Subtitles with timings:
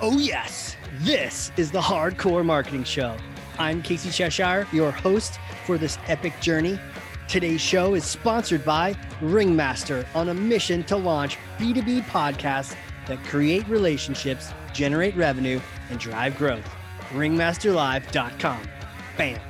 [0.00, 3.16] Oh, yes, this is the Hard Corps Marketing Show.
[3.58, 6.78] I'm Casey Cheshire, your host for this epic journey.
[7.26, 12.76] Today's show is sponsored by Ringmaster on a mission to launch B2B podcasts
[13.08, 15.58] that create relationships, generate revenue,
[15.90, 16.68] and drive growth.
[17.10, 18.68] Ringmasterlive.com.
[19.16, 19.40] Bam.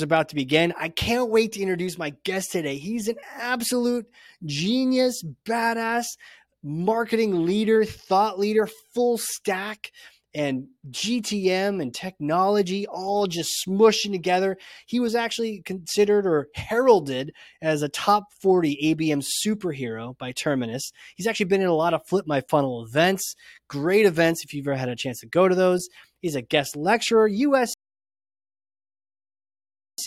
[0.00, 0.72] Is about to begin.
[0.78, 2.78] I can't wait to introduce my guest today.
[2.78, 4.06] He's an absolute
[4.46, 6.06] genius, badass
[6.62, 9.90] marketing leader, thought leader, full stack
[10.32, 14.56] and GTM and technology all just smushing together.
[14.86, 20.92] He was actually considered or heralded as a top 40 ABM superhero by Terminus.
[21.16, 23.34] He's actually been in a lot of Flip My Funnel events,
[23.68, 25.86] great events if you've ever had a chance to go to those.
[26.20, 27.74] He's a guest lecturer, US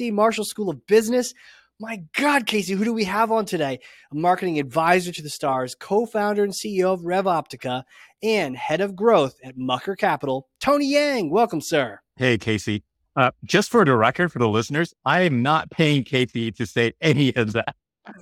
[0.02, 1.34] Marshall School of Business.
[1.80, 3.80] My God, Casey, who do we have on today?
[4.12, 7.84] A marketing advisor to the stars, co founder and CEO of RevOptica,
[8.22, 11.32] and head of growth at Mucker Capital, Tony Yang.
[11.32, 12.00] Welcome, sir.
[12.16, 12.84] Hey, Casey.
[13.16, 16.94] Uh, just for the record, for the listeners, I am not paying Casey to say
[17.02, 17.76] any of that.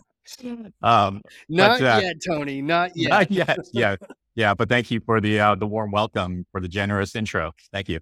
[0.81, 2.61] Um, not but, uh, yet, Tony.
[2.61, 3.09] Not yet.
[3.09, 3.57] Not yet.
[3.73, 3.95] Yeah,
[4.35, 4.53] yeah.
[4.53, 7.51] But thank you for the uh, the warm welcome, for the generous intro.
[7.73, 7.99] Thank you.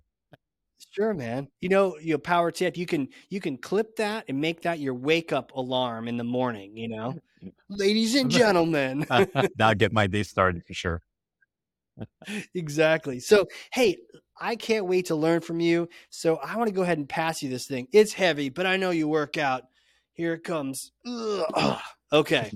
[0.92, 1.48] Sure, man.
[1.62, 4.96] You know, your power tip, you can you can clip that and make that your
[4.96, 7.16] wake up alarm in the morning, you know.
[7.70, 9.06] Ladies and gentlemen.
[9.56, 11.02] That'll get my day started for sure.
[12.56, 13.20] exactly.
[13.20, 13.98] So, hey,
[14.40, 15.90] I can't wait to learn from you.
[16.10, 17.88] So, I want to go ahead and pass you this thing.
[17.92, 19.64] It's heavy, but I know you work out.
[20.14, 20.92] Here it comes.
[21.06, 21.80] Ugh.
[22.12, 22.52] Okay.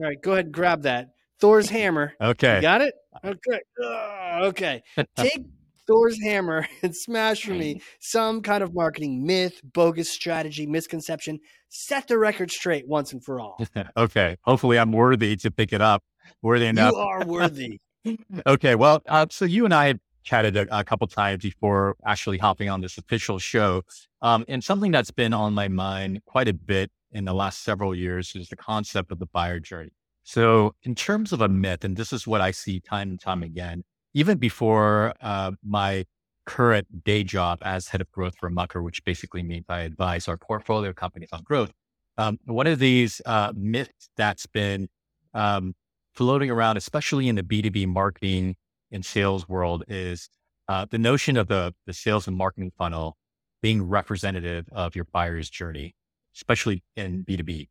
[0.00, 1.08] All right, go ahead and grab that.
[1.40, 2.14] Thor's hammer.
[2.20, 2.54] Okay.
[2.56, 2.94] You got it?
[3.24, 3.60] Okay.
[3.84, 4.44] Ugh.
[4.44, 4.82] Okay.
[5.16, 5.44] Take
[5.88, 11.40] Thor's hammer and smash for me some kind of marketing myth, bogus strategy, misconception.
[11.68, 13.60] Set the record straight once and for all.
[13.96, 14.36] okay.
[14.42, 16.04] Hopefully, I'm worthy to pick it up.
[16.42, 16.92] Worthy enough.
[16.92, 17.80] You are worthy.
[18.46, 18.74] okay.
[18.74, 22.68] Well, uh, so you and I have chatted a, a, couple times before actually hopping
[22.68, 23.82] on this official show.
[24.20, 27.94] Um, and something that's been on my mind quite a bit in the last several
[27.94, 29.90] years is the concept of the buyer journey.
[30.22, 33.42] So, in terms of a myth, and this is what I see time and time
[33.42, 33.84] again,
[34.18, 36.04] even before uh, my
[36.44, 40.36] current day job as head of growth for Mucker, which basically means I advise our
[40.36, 41.70] portfolio companies on growth.
[42.16, 44.88] Um, one of these uh, myths that's been
[45.34, 45.74] um,
[46.14, 48.56] floating around, especially in the B2B marketing
[48.90, 50.28] and sales world, is
[50.66, 53.16] uh, the notion of the, the sales and marketing funnel
[53.62, 55.94] being representative of your buyer's journey,
[56.34, 57.68] especially in B2B,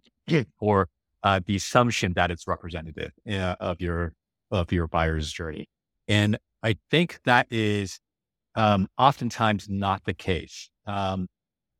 [0.62, 0.88] or
[1.24, 4.14] uh, the assumption that it's representative uh, of your
[4.50, 5.68] of your buyer's journey.
[6.08, 8.00] And I think that is
[8.56, 10.70] um, oftentimes not the case.
[10.86, 11.28] Um,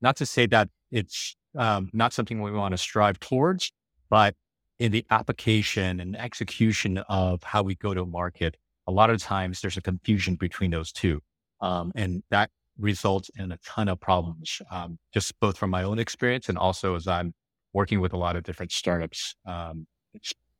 [0.02, 3.72] not to say that it's um, not something we want to strive towards,
[4.10, 4.36] but
[4.80, 9.62] in the application and execution of how we go to market, a lot of times
[9.62, 11.22] there's a confusion between those two.
[11.62, 15.98] Um, and that results in a ton of problems, um, just both from my own
[15.98, 17.34] experience and also as I'm
[17.74, 19.88] working with a lot of different startups, um,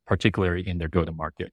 [0.06, 1.52] particularly in their go to market.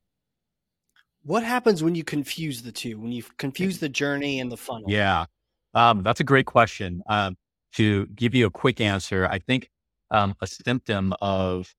[1.25, 2.99] What happens when you confuse the two?
[2.99, 4.85] When you confuse the journey and the funnel?
[4.87, 5.25] Yeah,
[5.73, 7.01] um, that's a great question.
[7.07, 7.35] Um,
[7.73, 9.69] to give you a quick answer, I think
[10.11, 11.73] um, a symptom of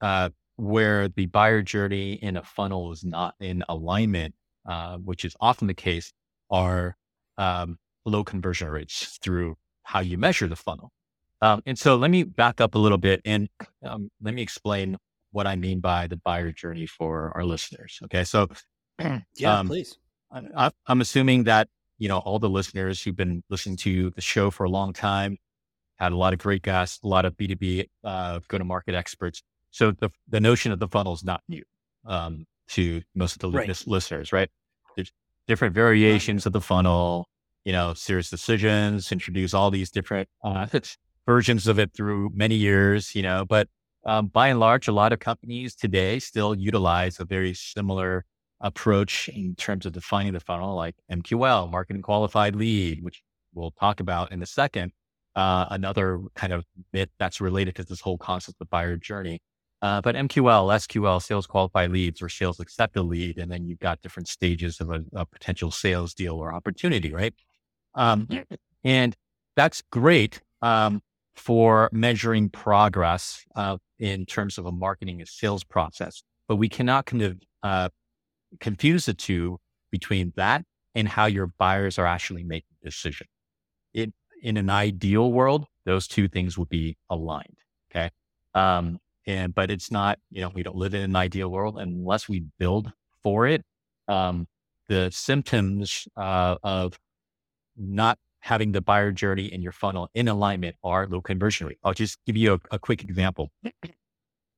[0.00, 4.34] uh, where the buyer journey in a funnel is not in alignment,
[4.68, 6.12] uh, which is often the case,
[6.50, 6.96] are
[7.36, 10.92] um, low conversion rates through how you measure the funnel.
[11.42, 13.48] Um, and so let me back up a little bit and
[13.84, 14.96] um, let me explain
[15.32, 17.98] what I mean by the buyer journey for our listeners.
[18.04, 18.22] Okay.
[18.22, 18.48] So
[19.36, 19.98] yeah, um, please.
[20.56, 21.68] I, am assuming that
[21.98, 25.38] you know all the listeners who've been listening to the show for a long time
[25.96, 29.42] had a lot of great guests, a lot of B2B uh, go-to-market experts.
[29.70, 31.62] So the the notion of the funnel is not new
[32.06, 33.86] um, to most of the right.
[33.86, 34.50] listeners, right?
[34.96, 35.12] There's
[35.46, 37.28] different variations of the funnel.
[37.64, 40.66] You know, SiriusDecisions introduce all these different uh,
[41.26, 43.14] versions of it through many years.
[43.14, 43.68] You know, but
[44.04, 48.24] um, by and large, a lot of companies today still utilize a very similar
[48.64, 53.22] approach in terms of defining the funnel, like MQL, marketing qualified lead, which
[53.52, 54.90] we'll talk about in a second.
[55.36, 59.40] Uh, another kind of myth that's related to this whole concept of buyer journey.
[59.82, 64.00] Uh, but MQL, SQL, sales qualified leads or sales accepted lead, and then you've got
[64.00, 67.34] different stages of a, a potential sales deal or opportunity, right?
[67.94, 68.26] Um,
[68.84, 69.14] and
[69.56, 71.02] that's great um,
[71.34, 77.04] for measuring progress uh, in terms of a marketing and sales process, but we cannot
[77.04, 77.88] kind of uh,
[78.60, 79.58] confuse the two
[79.90, 80.64] between that
[80.94, 83.26] and how your buyers are actually making a decision.
[83.92, 84.12] It,
[84.42, 87.58] in an ideal world, those two things would be aligned.
[87.90, 88.10] Okay.
[88.54, 92.28] Um, And, but it's not, you know, we don't live in an ideal world unless
[92.28, 92.92] we build
[93.22, 93.62] for it.
[94.06, 94.46] Um,
[94.88, 96.98] the symptoms uh, of
[97.76, 101.78] not having the buyer journey in your funnel in alignment are low conversion rate.
[101.82, 103.50] I'll just give you a, a quick example.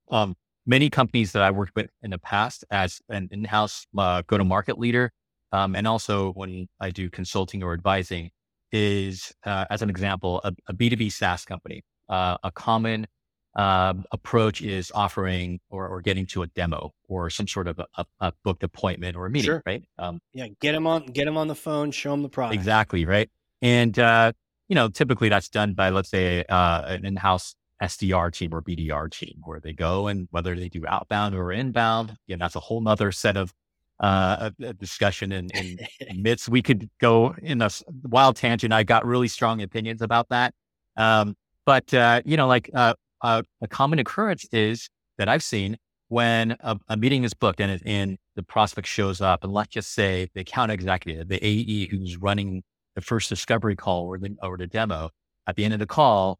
[0.09, 4.79] Um, many companies that I worked with in the past as an in-house uh, go-to-market
[4.79, 5.13] leader,
[5.53, 8.31] um, and also when I do consulting or advising,
[8.73, 11.83] is uh, as an example a a B2B SaaS company.
[12.09, 13.07] Uh, a common
[13.57, 18.05] um, approach is offering or, or getting to a demo or some sort of a,
[18.21, 19.63] a booked appointment or a meeting, Sure.
[19.67, 19.83] right?
[19.99, 22.55] Um, Yeah, get them on get them on the phone, show them the product.
[22.55, 23.05] Exactly.
[23.07, 23.31] Right.
[23.63, 24.33] And, uh,
[24.69, 29.11] you know, typically that's done by, let's say, uh, an in-house SDR team or BDR
[29.11, 32.81] team where they go and whether they do outbound or inbound, yeah, that's a whole
[32.81, 33.53] nother set of,
[34.01, 36.49] uh, a- a discussion and, and myths.
[36.49, 37.71] We could go in a
[38.05, 38.73] wild tangent.
[38.73, 40.55] I got really strong opinions about that.
[40.97, 44.89] Um, but, uh, you know, like, uh, uh, a common occurrence is
[45.19, 45.77] that I've seen
[46.09, 49.71] when a, a meeting is booked and, it, and the prospect shows up, and let's
[49.71, 52.63] just say the account executive, the AE who's running
[52.95, 55.11] the first discovery call or the, or the demo,
[55.47, 56.39] at the end of the call,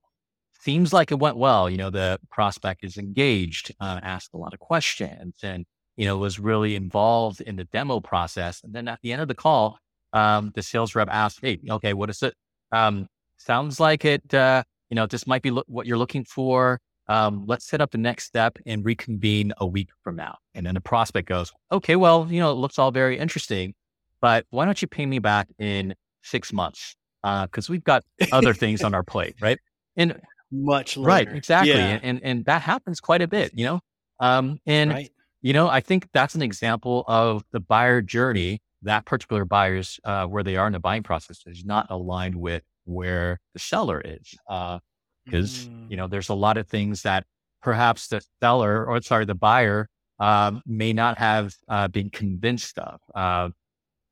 [0.61, 1.69] seems like it went well.
[1.71, 5.65] You know, the prospect is engaged, uh, asked a lot of questions, and
[5.97, 8.63] you know was really involved in the demo process.
[8.65, 9.79] And then at the end of the call,
[10.13, 12.35] um, the sales rep asked, "Hey, okay, what is it?
[12.73, 13.07] Um,
[13.37, 14.33] sounds like it.
[14.35, 17.91] Uh, you know, this might be lo- what you're looking for." um, let's set up
[17.91, 20.39] the next step and reconvene a week from now.
[20.55, 23.75] And then the prospect goes, okay, well, you know, it looks all very interesting,
[24.21, 26.97] but why don't you pay me back in six months?
[27.23, 29.59] Because we've got other things on our plate, right?
[29.97, 30.21] And
[30.51, 31.09] Much later.
[31.09, 33.81] right, exactly, Yeah, and, and and that happens quite a bit, you know.
[34.21, 35.11] Um, and right.
[35.43, 38.61] you know, I think that's an example of the buyer journey.
[38.83, 42.63] That particular buyer's uh, where they are in the buying process is not aligned with
[42.85, 44.35] where the seller is.
[44.49, 44.79] Uh,
[45.25, 45.91] because Mm.
[45.91, 47.25] you know there's a lot of things that
[47.63, 49.89] perhaps the seller or sorry the buyer
[50.21, 53.51] um, may not have uh, been convinced of uh,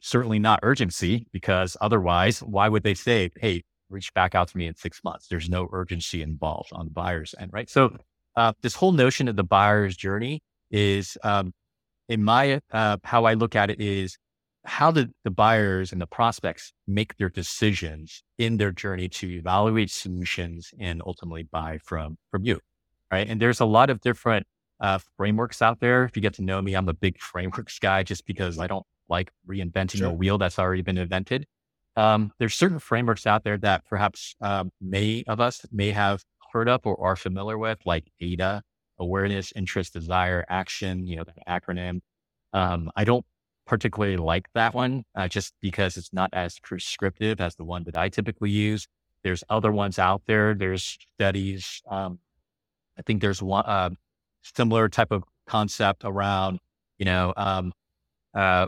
[0.01, 4.67] certainly not urgency because otherwise why would they say hey reach back out to me
[4.67, 5.29] in six months.
[5.29, 7.69] There's no urgency involved on the buyer's end right?
[7.71, 7.97] So
[8.37, 10.41] uh, this whole notion of the buyer's journey
[10.71, 11.53] is um,
[12.09, 14.19] in my uh, how i look at it is
[14.65, 19.91] how did the buyers and the prospects make their decisions in their journey to evaluate
[19.91, 22.59] solutions and ultimately buy from from you
[23.13, 23.29] right?
[23.29, 24.47] And there's a lot of different
[24.81, 26.05] uh, frameworks out there.
[26.05, 28.87] If you get to know me i'm a big frameworks guy just because i don't
[29.09, 30.09] like reinventing Sure.
[30.09, 31.47] a wheel that's already been invented
[31.97, 36.69] um, there's certain frameworks out there that perhaps um, many of us may have heard
[36.69, 38.63] of or are familiar with like ada
[39.01, 42.01] awareness interest desire action you know the acronym
[42.53, 43.25] um, i don't
[43.67, 47.97] particularly like that one uh, just because it's not as prescriptive as the one that
[47.97, 48.87] I typically use.
[49.23, 50.55] There's other ones out there.
[50.55, 51.83] There's studies.
[51.89, 52.19] Um,
[52.99, 53.91] I think there's one uh,
[54.43, 56.61] similar type of concept around,
[56.99, 57.73] you know, um,
[58.35, 58.67] uh,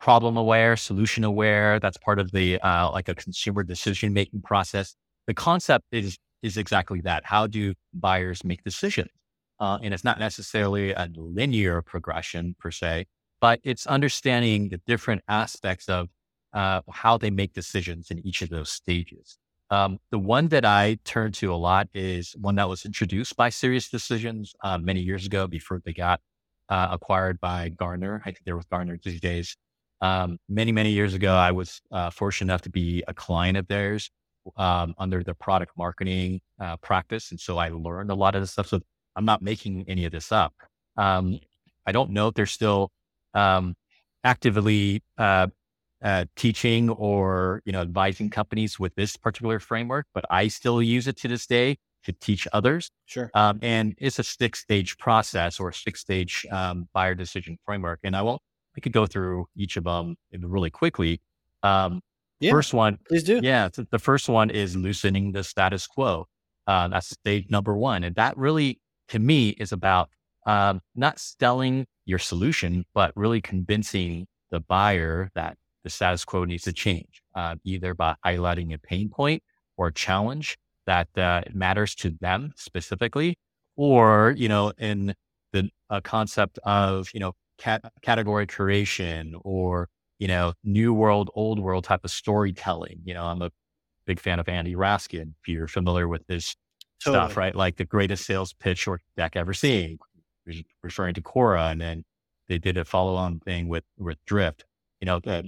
[0.00, 1.80] problem aware, solution aware.
[1.80, 4.94] That's part of the uh, like a consumer decision making process.
[5.26, 7.24] The concept is is exactly that.
[7.24, 9.10] How do buyers make decisions?
[9.60, 13.06] Uh, and it's not necessarily a linear progression per se,
[13.40, 16.08] but it's understanding the different aspects of
[16.52, 19.38] uh, how they make decisions in each of those stages.
[19.70, 23.48] Um, the one that I turn to a lot is one that was introduced by
[23.48, 26.20] SiriusDecisions uh, many years ago before they got
[26.68, 28.22] uh, acquired by Gartner.
[28.24, 29.56] I think they're with Gartner these days.
[30.04, 33.66] Um, many, many years ago, I was uh, fortunate enough to be a client of
[33.68, 34.10] theirs
[34.58, 37.30] um, under the product marketing uh, practice.
[37.30, 38.66] And so I learned a lot of this stuff.
[38.66, 38.80] So
[39.16, 40.52] I'm not making any of this up.
[40.98, 41.40] Um,
[41.86, 42.90] I don't know if they're still
[43.32, 43.76] um,
[44.24, 45.46] actively uh,
[46.02, 51.08] uh, teaching or you know advising companies with this particular framework, but I still use
[51.08, 52.90] it to this day to teach others.
[53.06, 53.30] Sure.
[53.32, 58.00] Um, and it's a six stage process or six stage um, buyer decision framework.
[58.04, 58.42] And I won't.
[58.76, 61.20] I could go through each of them really quickly.
[61.62, 62.00] Um,
[62.40, 62.50] Yeah.
[62.50, 63.40] First one, Please do.
[63.42, 66.26] yeah, th- the first one is loosening the status quo.
[66.66, 70.08] Uh, that's stage number one, and that really, to me, is about
[70.46, 76.64] um, not selling your solution, but really convincing the buyer that the status quo needs
[76.64, 79.42] to change, uh, either by highlighting a pain point
[79.76, 83.38] or a challenge that uh, matters to them specifically,
[83.76, 85.14] or you know, in
[85.52, 91.58] the a concept of you know cat- category creation or you know new world, old
[91.60, 93.00] world type of storytelling.
[93.04, 93.50] You know, I'm a
[94.06, 95.32] big fan of Andy Raskin.
[95.40, 96.56] If you're familiar with this
[97.00, 97.54] stuff, right?
[97.54, 99.98] Like the greatest sales pitch or deck ever seen,
[100.82, 102.04] referring to Quora and then
[102.48, 104.64] they did a follow-on thing with with Drift.
[105.00, 105.42] You know, uh,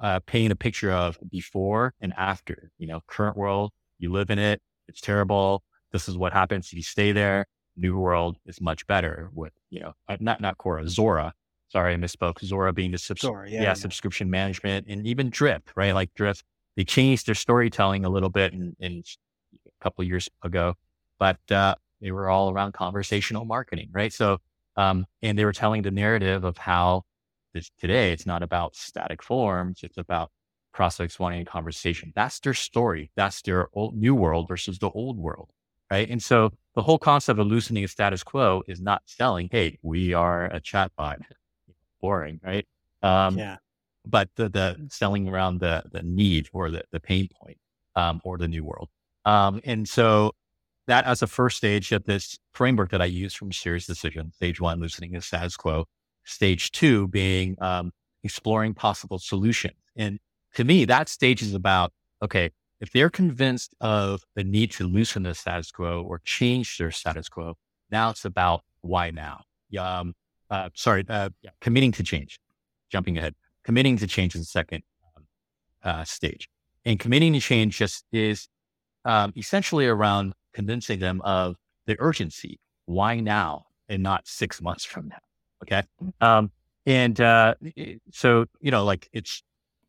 [0.00, 2.70] uh, painting a picture of before and after.
[2.78, 5.62] You know, current world, you live in it, it's terrible.
[5.92, 7.46] This is what happens if you stay there.
[7.76, 11.32] New World is much better with, you know, uh, not, not Quora, Zuora.
[11.70, 12.40] Sorry, I misspoke.
[12.40, 15.94] Zuora being the subs- yeah, yeah, yeah, subscription management and even Drift, right?
[15.94, 16.44] Like Drift,
[16.76, 19.02] they changed their storytelling a little bit in, in
[19.66, 20.74] a couple years ago,
[21.18, 24.12] but uh, they were all around conversational marketing, right?
[24.12, 24.38] So,
[24.76, 27.04] um, and they were telling the narrative of how
[27.54, 30.30] this today it's not about static forms, it's about
[30.72, 32.12] prospects wanting a conversation.
[32.14, 33.10] That's their story.
[33.16, 35.50] That's their old, new world versus the old world,
[35.90, 36.08] right?
[36.08, 40.14] And so the whole concept of loosening a status quo is not selling, hey, we
[40.14, 41.18] are a chatbot.
[42.00, 42.66] Boring, right?
[43.02, 43.56] Um, yeah.
[44.06, 47.58] But the the selling around the the need or the the pain point
[47.96, 48.88] um, or the new world.
[49.24, 50.32] Um, and so
[50.86, 54.80] that as a first stage of this framework that I use from SiriusDecision, stage one,
[54.80, 55.84] loosening the status quo,
[56.24, 57.92] stage two being um,
[58.24, 59.76] exploring possible solutions.
[59.96, 60.18] And
[60.54, 61.92] to me, that stage is about,
[62.22, 66.90] okay, if they're convinced of the need to loosen the status quo or change their
[66.90, 67.54] status quo,
[67.90, 69.42] now it's about why now?
[69.78, 70.14] Um,
[70.50, 72.40] uh, sorry, uh, yeah, committing to change,
[72.90, 74.82] jumping ahead, committing to change is the second
[75.16, 75.24] um,
[75.82, 76.48] uh, stage.
[76.84, 78.48] And committing to change just is
[79.04, 82.58] um, essentially around convincing them of the urgency.
[82.86, 85.18] Why now and not six months from now?
[85.62, 85.82] Okay.
[86.20, 86.50] Um,
[86.86, 87.54] and uh,
[88.10, 89.42] so, you know, like it's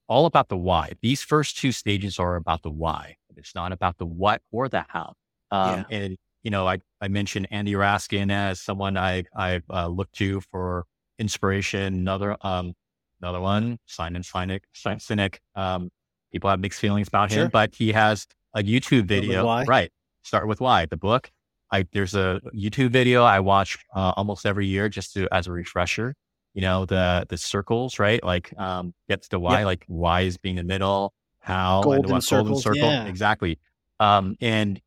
[0.07, 0.93] all about the why.
[1.01, 3.15] These first two stages are about the why.
[3.37, 5.13] It's not about the what or the how.
[5.49, 5.97] Um, yeah.
[5.97, 10.41] And, you know, I, I mentioned Andy Raskin as someone I, I uh, look to
[10.41, 10.85] for
[11.19, 11.93] inspiration.
[11.93, 12.73] Another, um,
[13.21, 15.37] another one, Simon Sinek, Sinek.
[15.55, 15.89] Um,
[16.31, 17.43] people have mixed feelings about sure.
[17.43, 19.45] him, but he has a YouTube video.
[19.65, 19.91] Right.
[20.23, 21.31] Start with why the book
[21.71, 25.51] I, there's a YouTube video I watch uh, almost every year just to as a
[25.51, 26.15] refresher.
[26.53, 28.21] You know the the circles, right?
[28.21, 29.65] Like um, gets to why, yep.
[29.65, 33.05] like why is being in the middle, how golden, and what, circles, golden circle, yeah.
[33.05, 33.57] exactly.
[34.01, 34.81] Um, and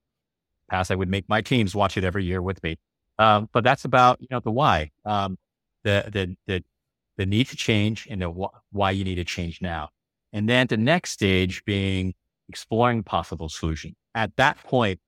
[0.71, 2.77] past I would make my teams watch it every year with me.
[3.19, 5.39] Um, but that's about you know the why, um,
[5.85, 6.65] the the the
[7.17, 9.91] the need to change and the wh- why you need to change now.
[10.33, 12.15] And then the next stage being
[12.49, 13.95] exploring possible solution.
[14.15, 15.01] At that point,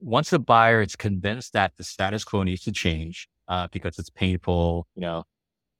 [0.00, 4.10] once a buyer is convinced that the status quo needs to change uh, because it's
[4.10, 5.24] painful, you know,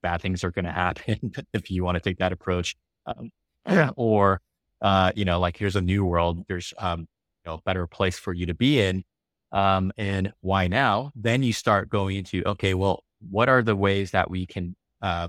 [0.03, 3.31] bad things are going to happen if you want to take that approach, um,
[3.97, 4.41] or
[4.83, 7.07] uh, you know, like here's a new world, there's um, you
[7.47, 9.05] know, a better place for you to be in,
[9.53, 11.13] um, and why now?
[11.15, 15.29] Then you start going into okay, well, what are the ways that we can uh,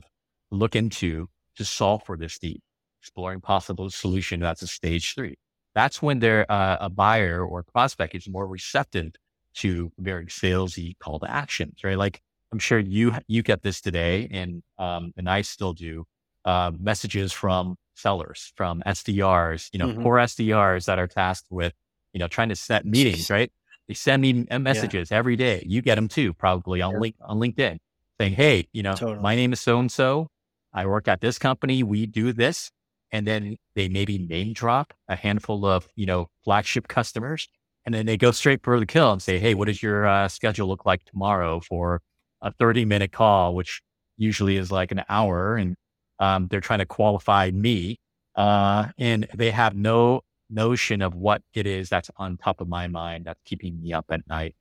[0.51, 1.27] look into
[1.57, 2.61] to solve for this need?
[3.01, 4.39] Exploring possible solution.
[4.39, 5.37] That's a stage three
[5.75, 9.13] that's when they're uh, a buyer or prospect is more receptive
[9.55, 11.97] to very salesy call to actions, right?
[11.97, 16.05] Like I'm sure you you get this today, and um, and I still do
[16.45, 20.03] uh, messages from sellers, from SDRs, you know, mm-hmm.
[20.03, 21.73] core SDRs that are tasked with
[22.13, 23.51] you know trying to set meetings, right?
[23.87, 25.17] They send me messages yeah.
[25.17, 25.63] every day.
[25.65, 27.77] You get them too, probably on link on LinkedIn,
[28.19, 29.21] saying, "Hey, you know, totally.
[29.21, 30.27] my name is so and so.
[30.73, 31.83] I work at this company.
[31.83, 32.71] We do this
[33.13, 37.47] and then they maybe name drop a handful of you know flagship customers
[37.85, 40.27] and then they go straight for the kill and say hey what does your uh,
[40.27, 42.01] schedule look like tomorrow for
[42.41, 43.81] a 30 minute call which
[44.17, 45.75] usually is like an hour and
[46.19, 47.97] um, they're trying to qualify me
[48.35, 50.21] uh, and they have no
[50.53, 54.05] notion of what it is that's on top of my mind that's keeping me up
[54.09, 54.55] at night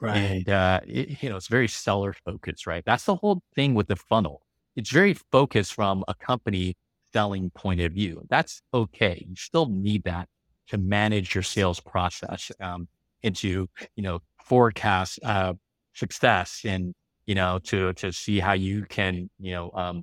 [0.00, 3.74] right and uh, it, you know it's very seller focused right that's the whole thing
[3.74, 4.42] with the funnel
[4.76, 6.76] it's very focused from a company
[7.12, 8.22] selling point of view.
[8.28, 9.24] That's okay.
[9.28, 10.28] You still need that
[10.68, 12.88] to manage your sales process um,
[13.22, 15.54] into, you know, forecast uh,
[15.92, 16.94] success and,
[17.26, 20.02] you know, to, to see how you can, you know, um,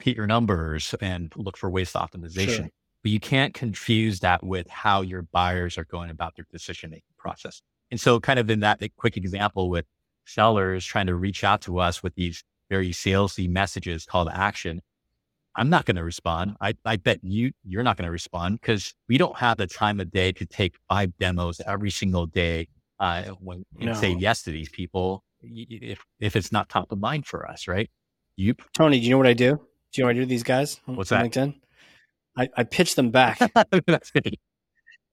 [0.00, 2.56] hit your numbers and look for waste optimization.
[2.56, 2.68] Sure.
[3.04, 7.04] But you can't confuse that with how your buyers are going about their decision making
[7.18, 7.62] process.
[7.90, 9.84] And so kind of in that quick example with
[10.24, 14.80] sellers trying to reach out to us with these very salesy messages, call to action,
[15.54, 16.56] I'm not going to respond.
[16.60, 20.00] I, I bet you, you're not going to respond because we don't have the time
[20.00, 22.68] of day to take five demos every single day
[22.98, 23.90] uh, when no.
[23.90, 27.68] and say yes to these people if, if it's not top of mind for us,
[27.68, 27.90] right?
[28.36, 29.56] You, Tony, do you know what I do?
[29.92, 30.80] Do you know what I do to these guys?
[30.86, 31.24] What's that?
[31.24, 31.54] LinkedIn?
[32.36, 33.38] I, I pitch them back.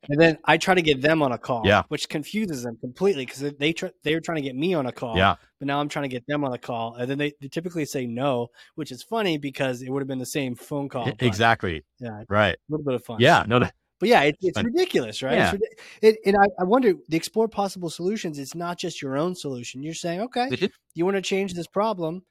[0.10, 1.84] And then I try to get them on a call, yeah.
[1.90, 5.16] which confuses them completely because they tr- they're trying to get me on a call,
[5.16, 5.36] yeah.
[5.60, 7.86] but now I'm trying to get them on a call, and then they, they typically
[7.86, 11.12] say no, which is funny because it would have been the same phone call.
[11.20, 11.84] Exactly.
[12.00, 12.24] Yeah.
[12.30, 12.56] Right.
[12.56, 13.18] A little bit of fun.
[13.20, 13.46] Yeah.
[13.48, 13.60] No.
[13.60, 15.36] That, but yeah, it, it's ridiculous, right?
[15.36, 15.54] Yeah.
[15.54, 18.40] It's, it, and I, I wonder the explore possible solutions.
[18.40, 19.84] It's not just your own solution.
[19.84, 20.50] You're saying, okay,
[20.96, 22.24] you want to change this problem,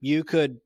[0.00, 0.58] you could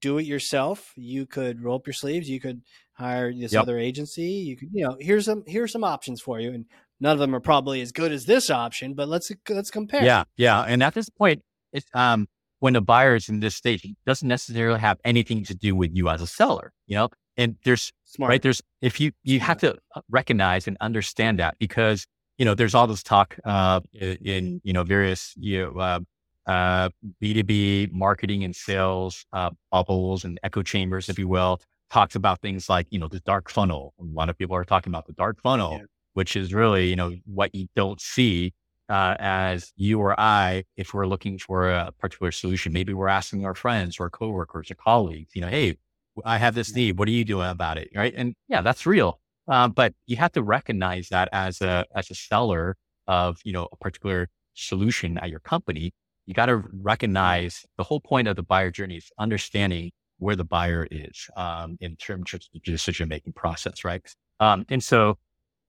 [0.00, 0.92] do it yourself.
[0.96, 2.28] You could roll up your sleeves.
[2.28, 3.62] You could hire this yep.
[3.62, 4.22] other agency.
[4.22, 6.66] You could, you know, here's some here's some options for you, and
[7.00, 10.04] none of them are probably as good as this option, but let's let's compare.
[10.04, 10.62] Yeah, yeah.
[10.62, 12.28] And at this point, it's um
[12.60, 15.90] when the buyer is in this stage, it doesn't necessarily have anything to do with
[15.94, 17.08] you as a seller, you know?
[17.36, 18.28] And there's Smart.
[18.28, 22.06] right there's if you you have to uh, recognize and understand that because
[22.36, 26.00] you know there's all this talk uh in, in you know various you know uh,
[26.46, 26.90] uh,
[27.22, 32.68] B2B marketing and sales uh, bubbles and echo chambers, if you will, talks about things
[32.68, 33.94] like, you know, the dark funnel.
[34.00, 35.84] A lot of people are talking about the dark funnel, yeah.
[36.14, 38.52] which is really, you know, what you don't see
[38.88, 42.72] uh, as you or I, if we're looking for a particular solution.
[42.72, 45.76] Maybe we're asking our friends or coworkers or colleagues, you know, hey,
[46.24, 46.98] I have this need.
[46.98, 47.90] What are you doing about it?
[47.94, 48.12] Right.
[48.16, 49.20] And yeah, that's real.
[49.48, 53.68] Uh, but you have to recognize that as a as a seller of you know
[53.72, 55.92] a particular solution at your company
[56.30, 60.44] you got to recognize the whole point of the buyer journey is understanding where the
[60.44, 64.00] buyer is um, in terms of the decision making process, right?
[64.38, 65.18] Um, and so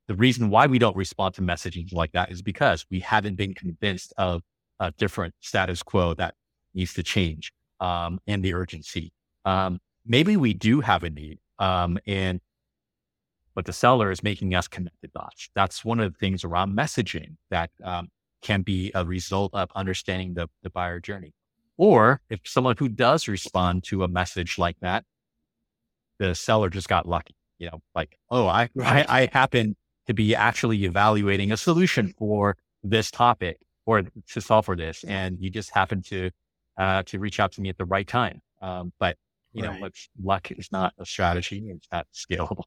[0.06, 3.56] the reason why we don't respond to messaging like that is because we haven't been
[3.56, 4.44] convinced of
[4.80, 6.36] a different status quo that
[6.76, 9.12] needs to change um, and the urgency.
[9.46, 12.40] Um, maybe we do have a need, um, and
[13.56, 15.50] but the seller is making us connect the dots.
[15.56, 18.10] That's one of the things around messaging that um,
[18.42, 21.34] can be a result of understanding the, the buyer journey.
[21.78, 25.04] Or if someone who does respond to a message like that,
[26.20, 29.10] the seller just got lucky, you know, like, oh, I, right.
[29.10, 29.76] I, I happen
[30.08, 35.04] to be actually evaluating a solution for this topic or to solve for this.
[35.06, 36.30] And you just happen to,
[36.78, 38.42] uh, to reach out to me at the right time.
[38.62, 39.18] Um, but
[39.54, 39.82] you right.
[39.82, 39.90] know,
[40.24, 41.64] luck is not a strategy.
[41.68, 42.64] It's not scalable.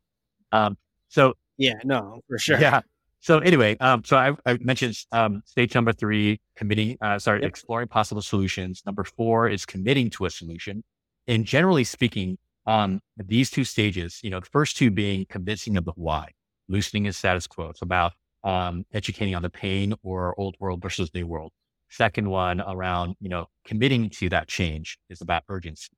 [0.50, 0.76] Um,
[1.08, 2.58] so yeah, no, for sure.
[2.58, 2.80] Yeah.
[3.24, 7.48] So anyway, um, so I, I mentioned um, stage number three, committing, uh, sorry, yep.
[7.48, 8.82] exploring possible solutions.
[8.84, 10.84] Number four is committing to a solution.
[11.26, 15.86] And generally speaking, um, these two stages, you know, the first two being convincing of
[15.86, 16.32] the why,
[16.68, 17.70] loosening the status quo.
[17.70, 18.12] It's about
[18.42, 21.50] um, educating on the pain or old world versus new world.
[21.88, 25.88] Second one around, you know, committing to that change is about urgency.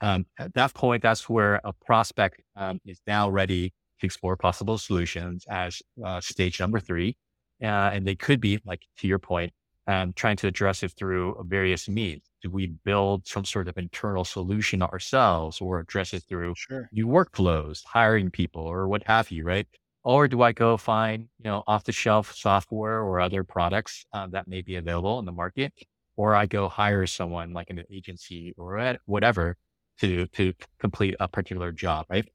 [0.00, 3.72] Um, at that point, that's where a prospect um, is now ready
[4.04, 7.16] to explore possible solutions as uh, stage number three.
[7.62, 9.52] Uh, and they could be, like to your point,
[9.86, 12.22] um, trying to address it through various means.
[12.42, 16.88] Do we build some sort of internal solution ourselves or address it through sure.
[16.92, 19.66] new workflows, hiring people or what have you, right?
[20.02, 24.26] Or do I go find, you know, off the shelf software or other products uh,
[24.28, 25.72] that may be available in the market?
[26.16, 29.56] Or I go hire someone like an agency or whatever
[30.00, 32.28] to, to complete a particular job, right?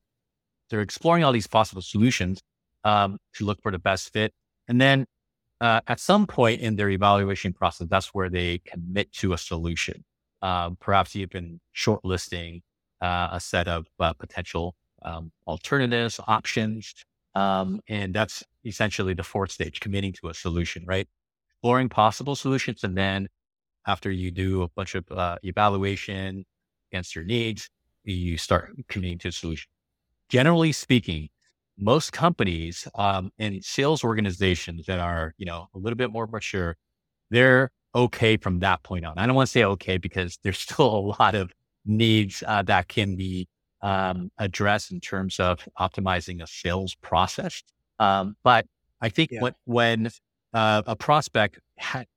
[0.70, 2.42] They're exploring all these possible solutions
[2.84, 4.34] um, to look for the best fit.
[4.68, 5.06] And then
[5.62, 10.04] uh, at some point in their evaluation process, that's where they commit to a solution.
[10.42, 12.62] Um, perhaps even shortlisting
[13.02, 16.94] uh, a set of uh, potential um, alternatives, options.
[17.36, 21.08] Um, and that's essentially the fourth stage, committing to a solution, right?
[21.52, 22.84] Exploring possible solutions.
[22.84, 23.28] And then
[23.86, 26.46] after you do a bunch of uh, evaluation
[26.92, 27.70] against your needs,
[28.06, 29.70] you start committing to a solution
[30.30, 31.30] generally speaking,
[31.78, 36.78] most companies um, and sales organizations that are, you know, a little bit more mature,
[37.30, 39.18] they're okay from that point on.
[39.18, 41.52] I don't want to say okay because there's still a lot of
[41.86, 43.48] needs uh, that can be
[43.82, 47.64] um, addressed in terms of optimizing a sales process.
[47.98, 48.66] Um, but
[49.02, 49.42] I think yeah.
[49.42, 50.10] when, when
[50.54, 51.60] uh, a prospect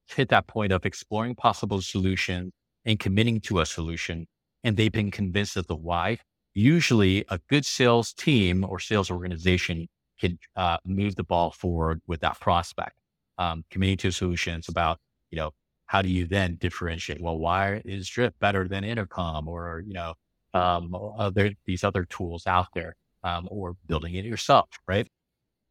[0.09, 2.53] hit that point of exploring possible solutions
[2.85, 4.27] and committing to a solution,
[4.65, 6.19] and they've been convinced of the why,
[6.55, 9.89] usually a good sales team or sales organization
[10.21, 12.99] can uh, move the ball forward with that prospect.
[13.39, 14.99] Um, committing to solutions about,
[15.31, 15.53] you know,
[15.87, 17.21] how do you then differentiate?
[17.21, 20.15] Well, why is Drift better than Intercom or, you know,
[20.55, 25.09] um, other, these other tools out there, um, or building it yourself, right?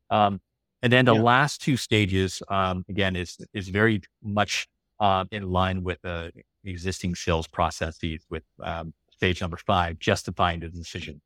[0.09, 0.41] Um,
[0.81, 1.21] and then the yeah.
[1.21, 4.67] last two stages, um, again, is, is very much,
[4.99, 6.31] uh, in line with the
[6.65, 11.21] existing sales processes with, um, stage number five, justifying the decision,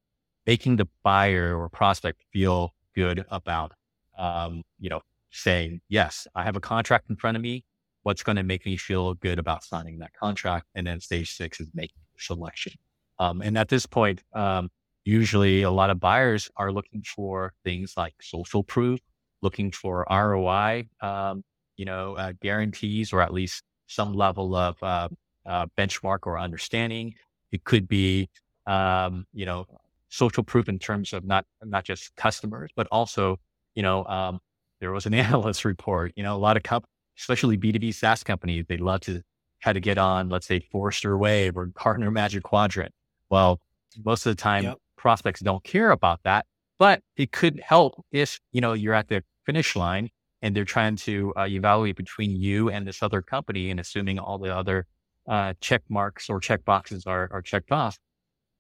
[0.46, 3.72] making the buyer or prospect feel good about,
[4.20, 5.00] um, you know,
[5.32, 7.64] saying, yes, I have a contract in front of me.
[8.04, 10.66] What's going to make me feel good about signing that contract?
[10.76, 12.74] And then stage six is making selection.
[13.18, 14.68] Um, and at this point, um,
[15.06, 19.00] usually a lot of buyers are looking for things like social proof,
[19.42, 21.46] looking for ROI, um,
[21.78, 25.08] you know, uh, guarantees, or at least some level of uh,
[25.46, 27.14] uh, benchmark or understanding.
[27.52, 28.30] It could be,
[28.68, 29.66] um, you know,
[30.10, 33.38] social proof in terms of not not just customers, but also,
[33.76, 34.40] you know, um,
[34.80, 36.14] there was an analyst report.
[36.16, 36.86] You know, a lot of comp-
[37.18, 39.22] especially B two B SaaS companies, they love to
[39.62, 42.94] try to get on, let's say, Forrester Wave or Gartner Magic Quadrant.
[43.30, 43.60] Well,
[44.04, 44.78] most of the time, yep.
[44.98, 46.46] prospects don't care about that,
[46.78, 50.10] but it could help if you know you're at the finish line
[50.42, 54.38] and they're trying to uh, evaluate between you and this other company and assuming all
[54.38, 54.86] the other
[55.28, 57.98] uh, check marks or check boxes are, are checked off,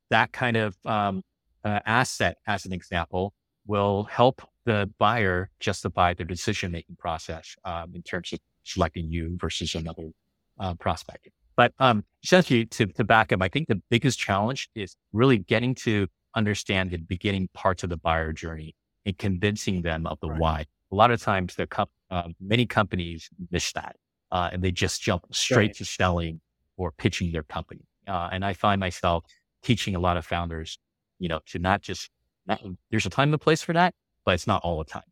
[0.10, 1.24] that kind of um,
[1.64, 3.34] uh, asset, as an example,
[3.68, 9.38] will help the buyer justify their decision making process um, in terms of selecting you
[9.40, 10.12] versus another
[10.60, 11.30] uh, prospect.
[11.56, 15.74] But um, essentially, to, to back up, I think the biggest challenge is really getting
[15.76, 18.76] to understand the beginning parts of the buyer journey
[19.06, 20.40] and convincing them of the right.
[20.40, 20.66] why.
[20.92, 23.96] A lot of times, the com- uh, many companies miss that,
[24.32, 25.76] uh, and they just jump straight right.
[25.76, 26.42] to selling
[26.78, 27.88] or pitching their company.
[28.08, 29.26] Uh, and I find myself
[29.64, 30.78] teaching a lot of founders,
[31.20, 32.10] you know, to not just
[32.46, 32.62] not,
[32.92, 33.94] there's a time and place for that,
[34.26, 35.04] but it's not all the time,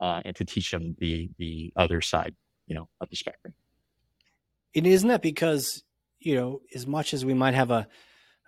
[0.00, 2.34] uh, and to teach them the the other side,
[2.66, 3.54] you know, of the spectrum.
[4.74, 5.82] And isn't that because
[6.20, 7.86] you know, as much as we might have a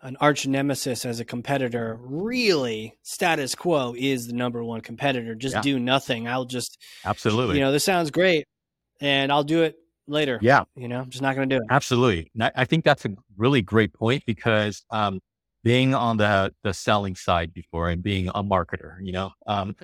[0.02, 5.34] an arch nemesis as a competitor, really status quo is the number one competitor.
[5.34, 5.62] Just yeah.
[5.62, 6.26] do nothing.
[6.26, 7.56] I'll just absolutely.
[7.56, 8.46] You know, this sounds great,
[9.00, 9.76] and I'll do it
[10.10, 10.38] later.
[10.42, 11.66] Yeah, you know, I'm just not going to do it.
[11.70, 12.30] Absolutely.
[12.40, 15.20] I think that's a really great point because um,
[15.62, 19.74] being on the the selling side before and being a marketer, you know, um,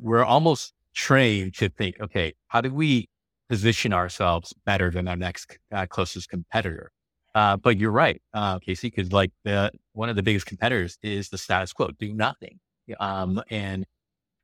[0.00, 3.08] we're almost trained to think, okay, how do we
[3.48, 6.90] position ourselves better than our next uh, closest competitor?
[7.34, 11.28] Uh, but you're right, uh, Casey, because like the one of the biggest competitors is
[11.28, 12.58] the status quo, do nothing.
[12.98, 13.86] Um, and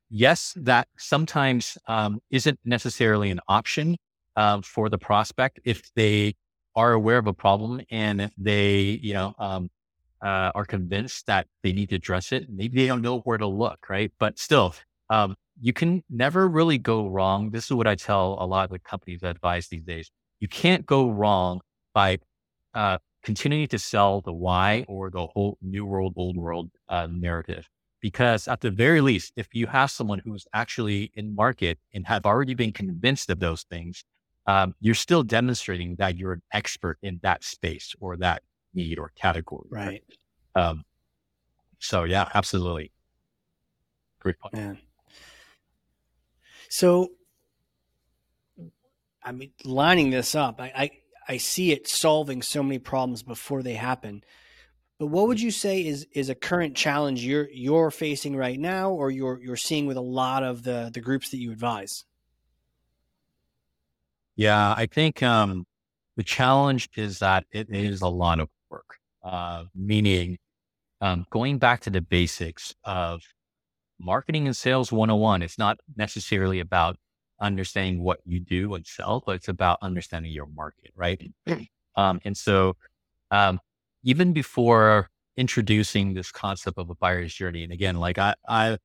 [0.09, 3.97] yes, that sometimes um, isn't necessarily an option
[4.35, 6.35] uh, for the prospect if they
[6.75, 9.69] are aware of a problem and if they, you know, um,
[10.21, 12.47] uh, are convinced that they need to address it.
[12.49, 14.11] Maybe they don't know where to look, right?
[14.19, 14.75] But still,
[15.09, 17.51] um, you can never really go wrong.
[17.51, 20.11] This is what I tell a lot of the companies that advise these days.
[20.39, 21.61] You can't go wrong
[21.93, 22.19] by
[22.73, 27.69] uh, continuing to sell the why or the whole new world, old world uh, narrative.
[28.01, 32.25] Because at the very least, if you have someone who's actually in market and have
[32.25, 34.03] already been convinced of those things,
[34.47, 39.11] um, you're still demonstrating that you're an expert in that space or that need or
[39.15, 39.67] category.
[39.69, 40.03] Right.
[40.55, 40.83] Um,
[41.79, 42.91] so yeah, absolutely.
[44.19, 44.53] Great point.
[44.53, 44.77] Man.
[46.69, 47.09] So,
[49.23, 50.91] I mean, lining this up, I, I,
[51.27, 54.23] I see it solving so many problems before they happen.
[54.97, 58.91] But what would you say is is a current challenge you're you're facing right now,
[58.91, 62.05] or you're you're seeing with a lot of the the groups that you advise?
[64.35, 65.65] Yeah, I think um,
[66.17, 70.37] the challenge is that it is a lot of work, uh, meaning
[71.01, 73.21] um, going back to the basics of
[73.99, 75.41] marketing and sales 101.
[75.43, 76.97] It's not necessarily about
[77.41, 81.31] understanding what you do and sell, but it's about understanding your market, right?
[81.97, 82.75] Um, and so,
[83.31, 83.59] um,
[84.03, 88.77] even before introducing this concept of a buyer's journey, and again, like I, I,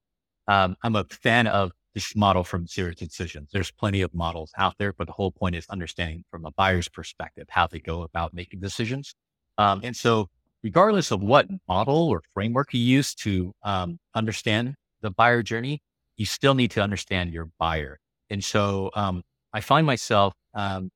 [0.49, 3.51] um, I'm a fan of this model from SiriusDecisions.
[3.51, 6.89] There's plenty of models out there, but the whole point is understanding from a buyer's
[6.89, 9.15] perspective how they go about making decisions.
[9.59, 10.29] Um, and so,
[10.63, 15.83] regardless of what model or framework you use to um, understand the buyer journey,
[16.17, 17.99] you still need to understand your buyer.
[18.29, 19.23] And so, um,
[19.53, 20.91] I find myself um,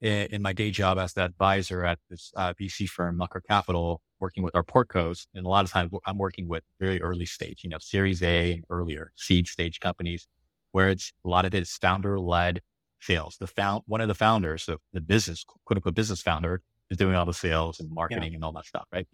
[0.00, 4.42] in my day job as the advisor at this uh, VC firm, Mucker Capital, working
[4.42, 5.26] with our portcos.
[5.34, 8.52] And a lot of times I'm working with very early stage, you know, Series A
[8.54, 10.26] and earlier seed stage companies,
[10.72, 12.62] where it's a lot of it is founder led
[13.00, 13.36] sales.
[13.38, 17.14] The found one of the founders, so the business, quote unquote, business founder is doing
[17.14, 18.36] all the sales and marketing yeah.
[18.36, 19.06] and all that stuff, right?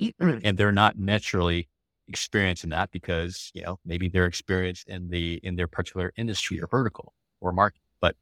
[0.45, 1.69] and they're not naturally
[2.07, 6.61] experienced in that because, you know, maybe they're experienced in the, in their particular industry
[6.61, 8.15] or vertical or market, but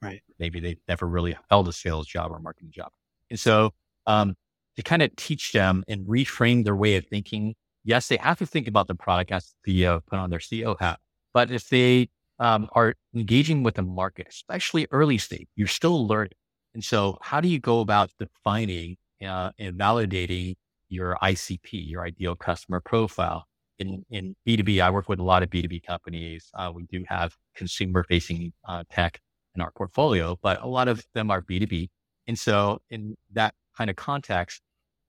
[0.00, 0.22] right.
[0.38, 2.90] maybe they never really held a sales job or marketing job.
[3.30, 3.72] And so,
[4.06, 4.36] um,
[4.76, 7.54] to kind of teach them and reframe their way of thinking.
[7.84, 10.98] Yes, they have to think about the product as CEO, put on their CEO hat.
[11.32, 12.08] But if they
[12.38, 16.32] um, are engaging with the market, especially early stage, you're still learning.
[16.74, 20.56] And so, how do you go about defining uh, and validating
[20.88, 23.44] your ICP, your ideal customer profile?
[23.78, 26.50] In, in B2B, I work with a lot of B2B companies.
[26.54, 29.20] Uh, we do have consumer facing uh, tech
[29.54, 31.88] in our portfolio, but a lot of them are B2B.
[32.26, 34.60] And so, in that kind of context,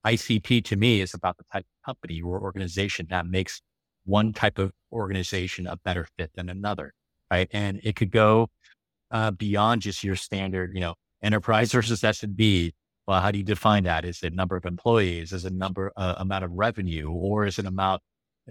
[0.06, 3.62] ICP to me is about the type of company or organization that makes
[4.06, 6.94] one type of organization a better fit than another,
[7.30, 7.50] right?
[7.52, 8.50] And it could go
[9.12, 12.72] uh, beyond just your standard, you know, enterprise versus SMB.
[13.08, 14.06] Well, how do you define that?
[14.06, 15.32] Is it number of employees?
[15.32, 18.02] Is it number uh, amount of revenue, or is it amount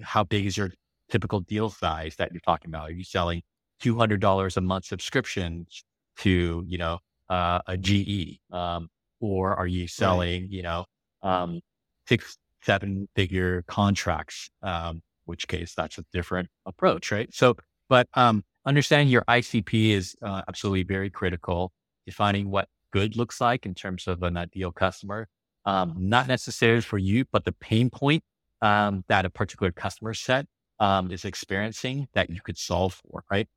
[0.02, 0.72] how big is your
[1.10, 2.88] typical deal size that you're talking about?
[2.88, 3.42] Are you selling
[3.80, 5.84] two hundred dollars a month subscriptions
[6.18, 6.98] to you know
[7.28, 8.88] uh, a GE, um,
[9.26, 10.50] or are you selling right.
[10.50, 10.84] you know
[11.22, 11.60] um,
[12.08, 17.32] six, seven figure contracts, um, which case that's a different approach, right?
[17.34, 17.56] So,
[17.88, 21.72] but um, understanding your ICP is uh, absolutely very critical.
[22.06, 25.26] Defining what good looks like in terms of an ideal customer,
[25.64, 28.22] um, not necessarily for you, but the pain point
[28.62, 30.46] um, that a particular customer set
[30.78, 33.48] um, is experiencing that you could solve for, right?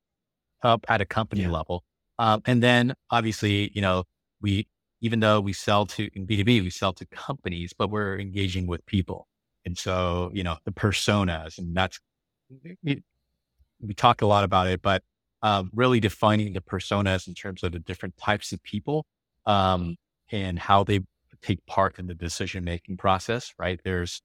[0.63, 1.51] Up at a company yeah.
[1.51, 1.83] level.
[2.17, 4.03] Um, and then obviously, you know,
[4.41, 4.67] we,
[5.01, 8.85] even though we sell to in B2B, we sell to companies, but we're engaging with
[8.85, 9.27] people.
[9.65, 11.99] And so, you know, the personas and that's,
[12.83, 13.03] we,
[13.81, 15.03] we talk a lot about it, but
[15.41, 19.05] um, really defining the personas in terms of the different types of people
[19.45, 19.95] um,
[20.31, 21.01] and how they
[21.41, 23.79] take part in the decision making process, right?
[23.83, 24.21] There's,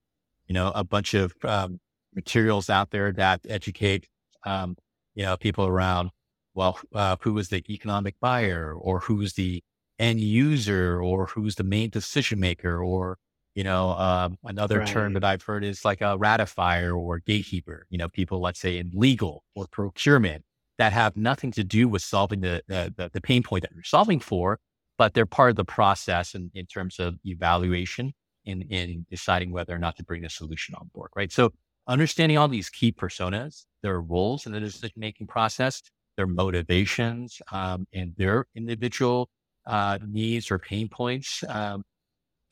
[0.47, 1.79] you know, a bunch of um,
[2.15, 4.09] materials out there that educate,
[4.45, 4.77] um,
[5.15, 6.11] you know, people around
[6.55, 9.63] well, uh, who is the economic buyer or who's the
[9.99, 13.19] end user or who's the main decision maker or,
[13.55, 14.89] you know, um, another right.
[14.89, 18.79] term that I've heard is like a ratifier or gatekeeper, you know, people, let's say
[18.79, 20.45] in legal or procurement
[20.79, 24.19] that have nothing to do with solving the, the, the pain point that you're solving
[24.19, 24.59] for,
[24.99, 28.13] but they're part of the process in, in terms of evaluation
[28.45, 31.33] in, in deciding whether or not to bring the solution on board, right?
[31.33, 31.53] So
[31.87, 35.83] understanding all these key personas, their roles in the decision making process
[36.17, 39.29] their motivations um, and their individual
[39.67, 41.45] uh, needs or pain points.
[41.49, 41.85] Um,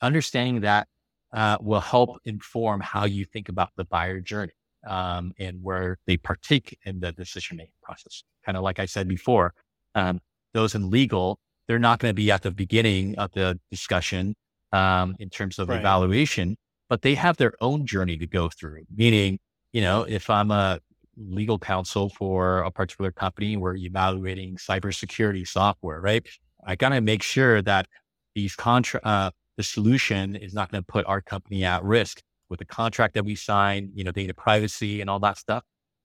[0.01, 0.87] understanding that
[1.31, 4.53] uh, will help inform how you think about the buyer journey
[4.87, 8.23] um, and where they partake in the decision making process.
[8.45, 9.53] Kind of like I said before,
[9.95, 10.19] um,
[10.53, 14.35] those in legal, they're not going to be at the beginning of the discussion
[14.71, 15.79] um, in terms of right.
[15.79, 16.57] evaluation,
[16.89, 18.83] but they have their own journey to go through.
[18.93, 19.39] Meaning,
[19.71, 20.79] you know, if I'm a
[21.17, 23.57] legal counsel for a particular company.
[23.57, 26.25] We're evaluating cybersecurity software, right?
[26.65, 27.87] I got to make sure that
[28.35, 32.59] these contract, uh, the solution is not going to put our company at risk with
[32.59, 35.63] the contract that we sign, you know, data privacy and all that stuff.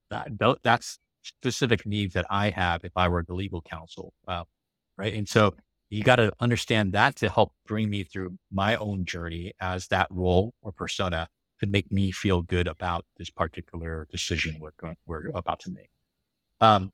[0.09, 0.29] That,
[0.63, 4.13] that's specific needs that I have if I were the legal counsel.
[4.27, 4.43] Uh,
[4.97, 5.13] right.
[5.13, 5.55] And so
[5.89, 10.07] you got to understand that to help bring me through my own journey as that
[10.09, 11.27] role or persona
[11.59, 15.89] to make me feel good about this particular decision we're going, we're about to make.
[16.61, 16.91] Um,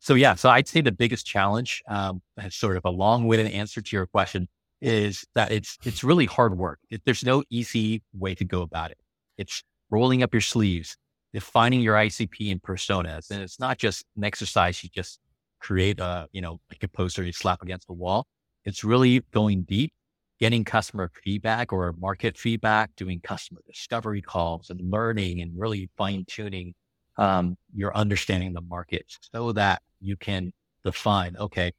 [0.00, 3.96] so yeah, so I'd say the biggest challenge, um, sort of a long-winded answer to
[3.96, 4.48] your question,
[4.80, 6.78] is that it's it's really hard work.
[6.90, 8.98] It, there's no easy way to go about it.
[9.36, 10.96] It's rolling up your sleeves,
[11.34, 15.20] defining your ICP and personas, and it's not just an exercise you just
[15.60, 18.26] create a you know like a poster you slap against the wall.
[18.64, 19.92] It's really going deep
[20.40, 26.24] getting customer feedback or market feedback, doing customer discovery calls and learning and really fine
[26.26, 26.72] tuning
[27.18, 30.52] um, your understanding of the market so that you can
[30.84, 31.72] define, okay,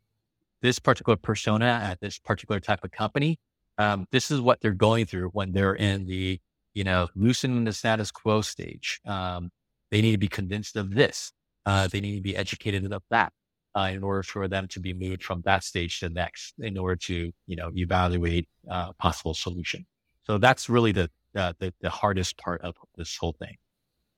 [0.62, 3.39] this particular persona at this particular type of company,
[3.77, 6.39] um, this is what they're going through when they're in the,
[6.73, 9.01] you know, loosening the status quo stage.
[9.05, 9.51] Um,
[9.89, 11.34] they need to be convinced of this.
[11.65, 13.34] Uh, they need to be educated of that
[13.75, 16.77] uh, in order for them to be moved from that stage to the next in
[16.77, 19.86] order to, you know, evaluate uh, possible solution.
[20.23, 23.57] So that's really the, uh, the, the hardest part of this whole thing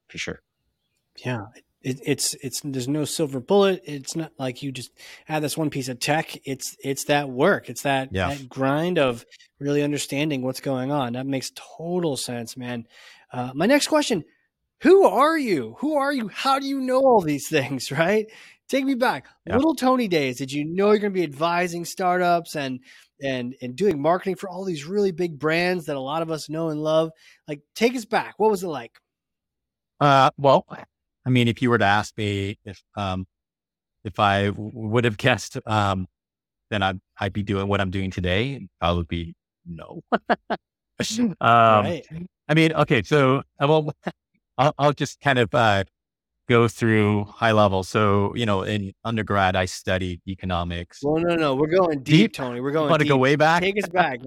[0.09, 0.41] for sure.
[1.25, 1.45] Yeah.
[1.83, 3.81] It, it's, it's, there's no silver bullet.
[3.85, 4.91] It's not like you just
[5.27, 6.35] add this one piece of tech.
[6.45, 7.69] It's, it's that work.
[7.69, 8.29] It's that, yeah.
[8.29, 9.25] that grind of
[9.59, 11.13] really understanding what's going on.
[11.13, 12.87] That makes total sense, man.
[13.31, 14.23] Uh, my next question,
[14.81, 15.75] who are you?
[15.79, 16.27] Who are you?
[16.27, 17.91] How do you know all these things?
[17.91, 18.27] Right?
[18.69, 19.27] Take me back.
[19.45, 19.55] Yeah.
[19.55, 20.37] Little Tony days.
[20.37, 22.79] Did you know you're going to be advising startups and
[23.21, 26.49] and and doing marketing for all these really big brands that a lot of us
[26.49, 27.11] know and love?
[27.47, 28.35] Like, take us back.
[28.37, 28.97] What was it like?
[29.99, 30.65] Uh, well,
[31.25, 33.25] I mean, if you were to ask me if um
[34.03, 36.07] if I w- would have guessed, um,
[36.69, 38.67] then I'd I'd be doing what I'm doing today.
[38.81, 40.01] I would be no.
[40.11, 42.05] um, right.
[42.49, 43.93] I mean, okay, so uh, well,
[44.57, 45.85] I'll, I'll just kind of uh,
[46.49, 47.83] go through high level.
[47.83, 50.99] So, you know, in undergrad, I studied economics.
[51.01, 52.33] Well, no, no, we're going deep, deep?
[52.33, 52.59] Tony.
[52.59, 52.89] We're going.
[52.89, 53.61] Want to go way back?
[53.61, 54.19] Take us back,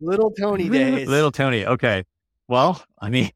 [0.00, 1.08] little Tony days.
[1.08, 1.64] little Tony.
[1.66, 2.04] Okay.
[2.46, 3.30] Well, I mean,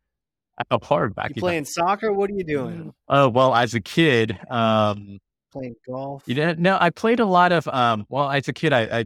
[0.71, 1.33] how hard back?
[1.35, 2.13] You playing soccer?
[2.13, 2.93] What are you doing?
[3.09, 5.19] Oh well, as a kid, um,
[5.53, 6.25] playing golf.
[6.27, 6.59] You didn't?
[6.59, 7.69] No, I played a lot of.
[7.69, 9.05] Um, well, as a kid, I, I,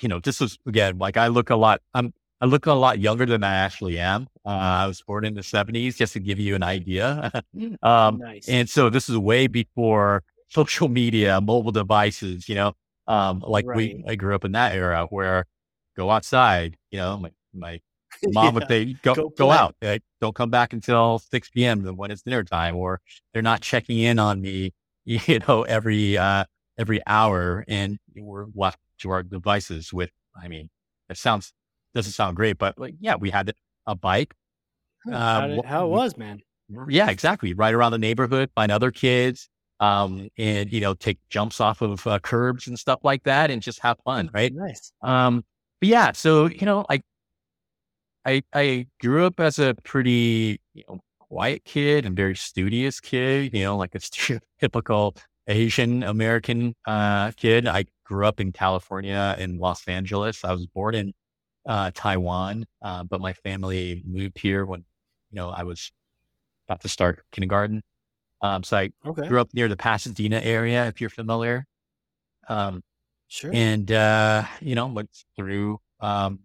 [0.00, 1.80] you know, this was again like I look a lot.
[1.94, 4.26] I'm I look a lot younger than I actually am.
[4.44, 7.30] Uh, I was born in the 70s, just to give you an idea.
[7.82, 8.48] um, nice.
[8.48, 12.74] And so this is way before social media, mobile devices, you know,
[13.06, 13.76] um, like right.
[13.76, 15.46] we, I grew up in that era where
[15.96, 17.80] go outside, you know, my, my
[18.32, 18.50] mom yeah.
[18.50, 21.84] would say, go, go, go out, like, don't come back until 6 p.m.
[21.96, 23.00] when it's dinner time, or
[23.32, 24.72] they're not checking in on me,
[25.04, 26.44] you know, every, uh,
[26.78, 30.70] every hour and we're left to our devices with, I mean,
[31.08, 31.52] it sounds
[31.94, 33.54] doesn't sound great, but like, yeah, we had
[33.86, 34.34] a bike.
[35.10, 36.40] Uh, how, did, how, it was, man.
[36.88, 37.52] Yeah, exactly.
[37.54, 39.48] Right around the neighborhood, find other kids,
[39.80, 43.60] um, and you know take jumps off of uh, curbs and stuff like that, and
[43.60, 44.52] just have fun, right?
[44.54, 44.92] Nice.
[45.02, 45.44] Um,
[45.80, 47.00] but yeah, so you know, I
[48.24, 53.54] I I grew up as a pretty you know quiet kid and very studious kid,
[53.54, 54.00] you know, like a
[54.60, 55.16] typical
[55.48, 57.66] Asian American uh, kid.
[57.66, 60.44] I grew up in California in Los Angeles.
[60.44, 61.12] I was born in
[61.66, 64.82] uh, Taiwan, uh, but my family moved here when
[65.30, 65.92] you know I was
[66.68, 67.82] about to start kindergarten.
[68.42, 69.28] Um, so I Okay.
[69.28, 71.66] grew up near the Pasadena area, if you're familiar.
[72.48, 72.82] Um,
[73.28, 73.60] Sure.
[73.62, 76.40] and uh, you know went through um,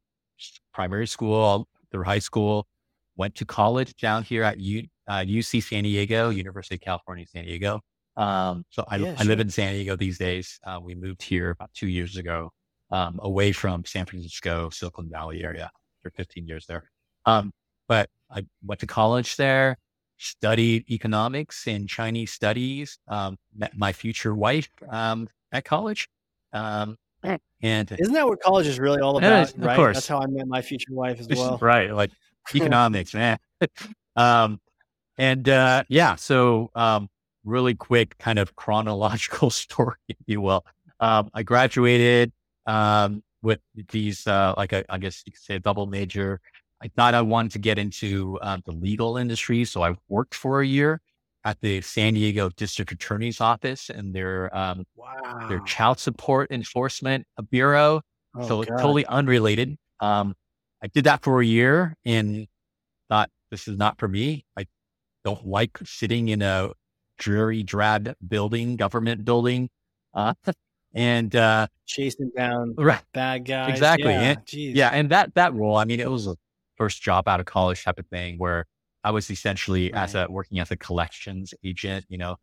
[0.73, 2.67] primary school through high school
[3.15, 7.45] went to college down here at U, uh, uc san diego university of california san
[7.45, 7.81] diego.
[8.17, 10.59] Um, so I, Yeah, I live in san diego these days.
[10.63, 12.51] Uh, we moved here about two years ago
[12.91, 15.71] um, away from san francisco silicon valley area
[16.01, 16.89] for 15 years there.
[17.25, 17.51] Um,
[17.87, 19.77] but i went to college there
[20.17, 26.07] studied economics and chinese studies um, met my future wife um, at college.
[26.53, 29.53] Um, and Isn't that what college is really all about?
[29.53, 29.75] of right.
[29.75, 29.97] course.
[29.97, 31.57] That's how I met my future wife as well.
[31.61, 32.11] right, like
[32.55, 33.37] economics, man.
[34.15, 34.59] um,
[35.17, 37.09] and uh, yeah, so um,
[37.43, 40.65] really quick, kind of chronological story, if you will.
[40.99, 42.31] Um, I graduated
[42.65, 43.59] um, with
[43.91, 46.39] these, uh, like a, I guess you could say, a double major.
[46.81, 50.61] I thought I wanted to get into uh, the legal industry, so I worked for
[50.61, 51.01] a year
[51.45, 55.47] at the San Diego District Attorney's Office and their um, Wow.
[55.47, 58.01] their child support enforcement bureau
[58.35, 58.77] Oh, so God.
[58.77, 59.77] totally unrelated.
[59.99, 60.35] Um,
[60.83, 62.47] I did that for a year and
[63.09, 64.45] thought this is not for me.
[64.57, 64.67] I
[65.25, 66.71] don't like sitting in a
[67.17, 69.69] dreary, drab building, government building.
[70.13, 70.33] Uh,
[70.93, 73.71] and uh, chasing down right, bad guys.
[73.71, 74.21] Exactly, Yeah.
[74.21, 76.35] and- yeah, and that that role, I mean, it was a
[76.77, 78.65] first job out of college type of thing where
[79.03, 82.37] I was essentially as a working as a collections agent, you know,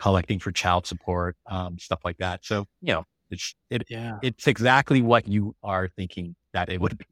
[0.00, 2.44] collecting for child support, um, stuff like that.
[2.44, 4.18] So you know, it's it Yeah.
[4.22, 7.06] it's exactly what you are thinking that it would be.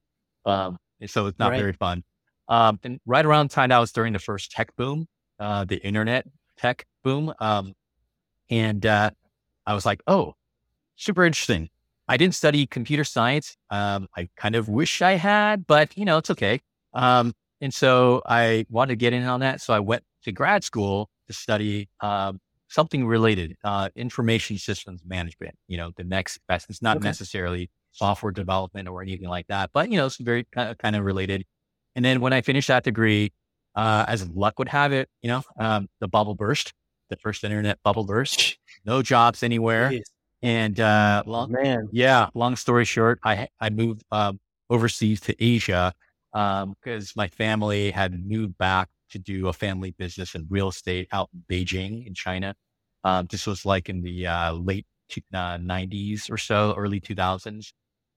[0.47, 1.61] Um, so it's not Right.
[1.61, 2.05] very fun.
[2.49, 5.07] Um, and right around the time that was during the first tech boom,
[5.39, 6.27] uh, the internet
[6.59, 7.33] tech boom.
[7.41, 7.75] Um,
[8.51, 9.11] and, uh,
[9.67, 10.35] I was like, oh,
[10.97, 11.71] super interesting.
[12.09, 13.57] I didn't study computer science.
[13.71, 16.61] Um, I kind of wish I had, but you know, it's okay.
[16.95, 19.61] Um, and so I wanted to get in on that.
[19.63, 25.57] So I went to grad school to study, um, something related, uh, information systems management,
[25.69, 26.69] you know, the next best.
[26.71, 27.09] It's not Okay.
[27.09, 30.97] necessarily software development or anything like that, but you know, it's very kind of, kind
[30.97, 31.45] of related.
[31.97, 33.33] And then when I finished that degree,
[33.77, 36.73] uh, as luck would have it, you know, um, the bubble burst,
[37.11, 39.91] the first internet bubble burst, no jobs anywhere.
[39.91, 40.03] Jeez.
[40.43, 41.89] And, uh, long, Man.
[41.93, 45.95] yeah, long story short, I, I moved, um, overseas to Asia,
[46.35, 51.09] um, because my family had moved back to do a family business in real estate
[51.13, 52.55] out in Beijing in China.
[53.05, 57.73] Um, this was like in the, uh, late two, uh, 90s or so, early 2000s.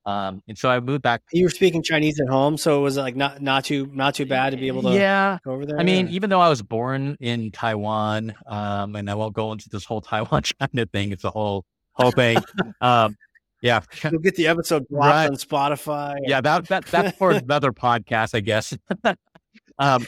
[0.06, 1.22] Um, and so I moved back.
[1.34, 4.26] You were speaking Chinese at home, so it was like not not too not too
[4.26, 5.38] bad to be able to Yeah.
[5.44, 5.78] go over there.
[5.78, 9.68] I mean, even though I was born in Taiwan, um, and I won't go into
[9.70, 12.42] this whole Taiwan China thing, it's a whole, whole thing.
[12.80, 13.18] um,
[13.62, 13.82] yeah.
[14.12, 15.30] you'll get the episode blocked Right.
[15.30, 16.15] on Spotify.
[16.26, 16.41] Yeah.
[16.41, 18.78] That, that, that's for another podcast, I guess.
[19.80, 20.06] um,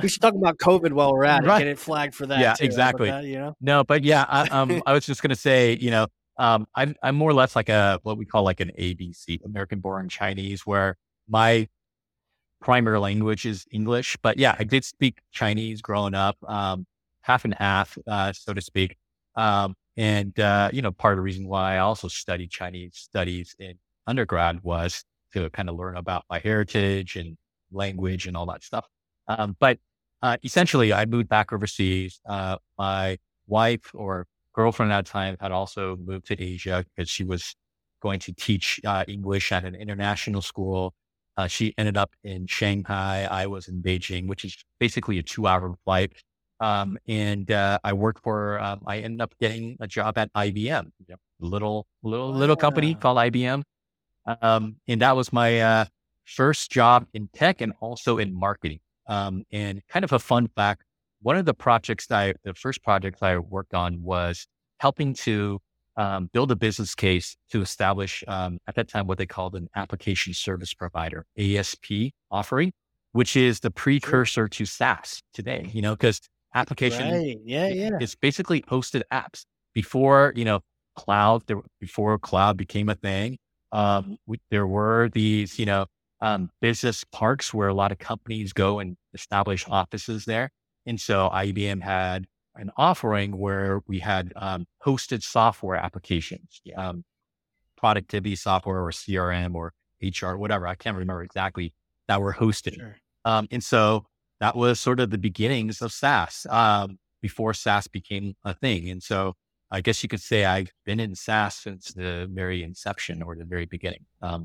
[0.00, 1.46] we should talk about COVID while we're at it.
[1.46, 2.40] Get it flagged for that.
[2.40, 2.64] Yeah, too.
[2.64, 3.10] Exactly.
[3.10, 3.56] that, you know.
[3.60, 7.14] No, but yeah, I, um, I was just gonna say, you know, um, I'm I'm
[7.14, 10.96] more or less like a what we call like an ABC, American born Chinese, where
[11.28, 11.68] my
[12.60, 14.16] primary language is English.
[14.22, 16.86] But yeah, I did speak Chinese growing up, um,
[17.22, 18.96] half and half, uh, so to speak.
[19.36, 23.54] Um, and uh, you know, part of the reason why I also studied Chinese studies
[23.58, 23.74] in
[24.06, 27.36] undergrad was to kind of learn about my heritage and
[27.72, 28.86] language and all that stuff.
[29.28, 29.78] Um, but
[30.22, 32.20] uh, essentially, I moved back overseas.
[32.26, 37.24] Uh, my wife or girlfriend at the time had also moved to Asia because she
[37.24, 37.54] was
[38.00, 40.94] going to teach uh, English at an international school.
[41.36, 43.26] Uh, she ended up in Shanghai.
[43.30, 46.12] I was in Beijing, which is basically a two hour flight.
[46.60, 50.90] Um, and uh, I worked for, um, I ended up getting a job at IBM,
[51.10, 53.62] a little, little, little company called IBM.
[54.40, 55.84] Um, and that was my uh,
[56.24, 58.80] first job in tech and also in marketing.
[59.06, 60.84] Um, and kind of a fun fact
[61.24, 64.46] one of the projects that I, the first project I worked on was
[64.78, 65.58] helping to
[65.96, 69.68] um, build a business case to establish um, at that time what they called an
[69.74, 72.74] application service provider ASP offering,
[73.12, 75.70] which is the precursor to SaaS today.
[75.72, 76.20] You know, because
[76.54, 77.38] application Right.
[77.44, 77.68] Yeah.
[77.68, 77.98] Yeah.
[78.00, 79.44] it's basically hosted apps
[79.74, 80.60] before you know
[80.96, 81.42] cloud.
[81.46, 83.38] There, before cloud became a thing,
[83.72, 85.86] um, we, there were these you know
[86.20, 90.50] um, business parks where a lot of companies go and establish offices there.
[90.86, 92.26] And so IBM had
[92.56, 97.04] an offering where we had um, hosted software applications, um,
[97.76, 100.66] productivity software or CRM or HR, whatever.
[100.66, 101.74] I can't remember exactly
[102.08, 102.76] that were hosted.
[102.76, 102.96] Sure.
[103.24, 104.06] Um, and so
[104.44, 108.90] that was sort of the beginnings of SaaS um, before SaaS became a thing.
[108.90, 109.36] And so
[109.70, 113.46] I guess you could say I've been in SaaS since the very inception or the
[113.46, 114.04] very beginning.
[114.20, 114.44] Um,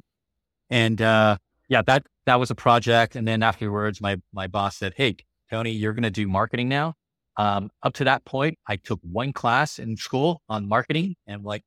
[0.70, 1.36] and uh,
[1.68, 3.18] yeah, that that was a project.
[3.18, 5.18] And then afterwards, my my boss said, "Hey,
[5.52, 6.94] Tony, you're going to do marketing now."
[7.36, 11.44] Um, up to that point, I took one class in school on marketing, and I'm
[11.44, 11.64] like,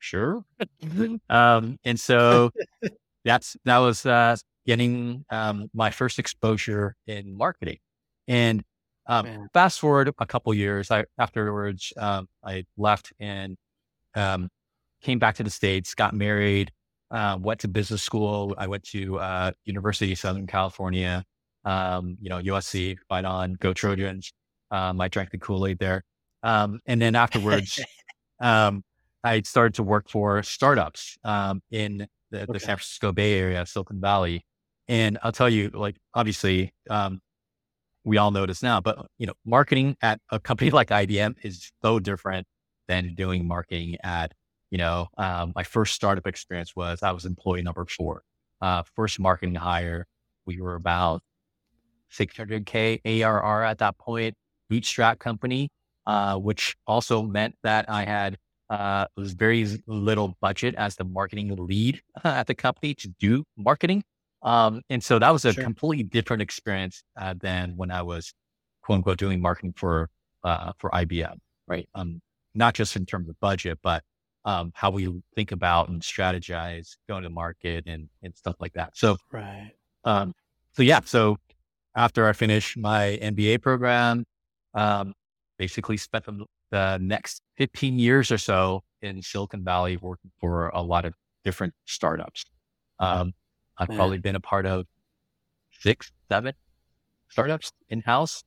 [0.00, 0.44] sure.
[1.30, 2.50] um, and so
[3.24, 4.34] that's that was uh,
[4.66, 7.78] getting um, my first exposure in marketing.
[8.28, 8.62] And
[9.06, 13.56] um, fast forward a couple years, I afterwards um, I left and
[14.14, 14.48] um,
[15.02, 16.70] came back to the states, got married,
[17.10, 18.54] uh, went to business school.
[18.56, 21.24] I went to uh, University of Southern California,
[21.64, 24.32] um, you know USC, fight on, go Trojans.
[24.70, 26.04] Um, I drank the Kool Aid there,
[26.42, 27.80] and then afterwards,
[29.24, 31.16] I started to work for startups
[31.70, 32.52] in the, okay.
[32.52, 34.44] the San Francisco Bay Area, Silicon Valley.
[34.88, 37.20] And I'll tell you, like, obviously, um,
[38.04, 41.70] we all know this now, but you know, marketing at a company like IBM is
[41.82, 42.46] so different
[42.88, 44.32] than doing marketing at,
[44.70, 48.22] you know, um, my first startup experience was I was employee number four.
[48.60, 50.06] Uh, first marketing hire,
[50.46, 51.22] we were about
[52.12, 54.34] 600k ARR at that point,
[54.68, 55.70] bootstrap company,
[56.06, 58.38] uh, which also meant that I had
[58.70, 64.02] uh, was very little budget as the marketing lead at the company to do marketing.
[64.42, 65.62] Um, and so that was a sure.
[65.62, 68.32] completely different experience uh, than when I was
[68.82, 70.10] quote unquote doing marketing for,
[70.44, 71.36] uh, for IBM,
[71.68, 71.88] right?
[71.94, 72.20] Um,
[72.54, 74.02] not just in terms of budget, but
[74.44, 78.96] um, how we think about and strategize going to market and, and stuff like that.
[78.96, 79.72] So, right.
[80.04, 80.34] Um,
[80.72, 81.36] so yeah, so
[81.94, 84.24] after I finished my MBA program,
[84.74, 85.14] um,
[85.58, 86.26] basically spent
[86.70, 91.14] the next 15 years or so in Silicon Valley working for a lot of
[91.44, 92.44] different startups.
[92.98, 93.32] Um,
[93.78, 93.96] I've Man.
[93.96, 94.86] probably been a part of
[95.80, 96.54] six, seven
[97.28, 98.44] startups in house.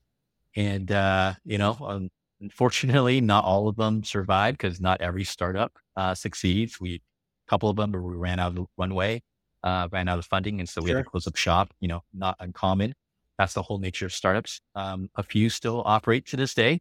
[0.56, 2.10] And, uh, you know, um,
[2.40, 6.80] unfortunately, not all of them survived because not every startup uh, succeeds.
[6.80, 9.22] We, a couple of them, but we ran out of the runway,
[9.64, 10.60] uh, ran out of funding.
[10.60, 10.98] And so we sure.
[10.98, 12.94] had to close up shop, you know, not uncommon.
[13.38, 14.62] That's the whole nature of startups.
[14.76, 16.80] Um, a few still operate to this day.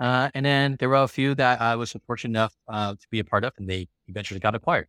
[0.00, 3.20] Uh, and then there were a few that I was fortunate enough uh, to be
[3.20, 4.88] a part of, and they eventually got acquired.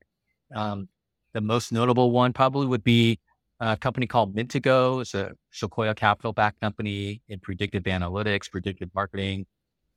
[0.55, 0.89] Um,
[1.33, 3.19] the most notable one probably would be
[3.59, 5.01] a company called Mintigo.
[5.01, 9.45] It's a Sequoia Capital backed company in predictive analytics, predictive marketing.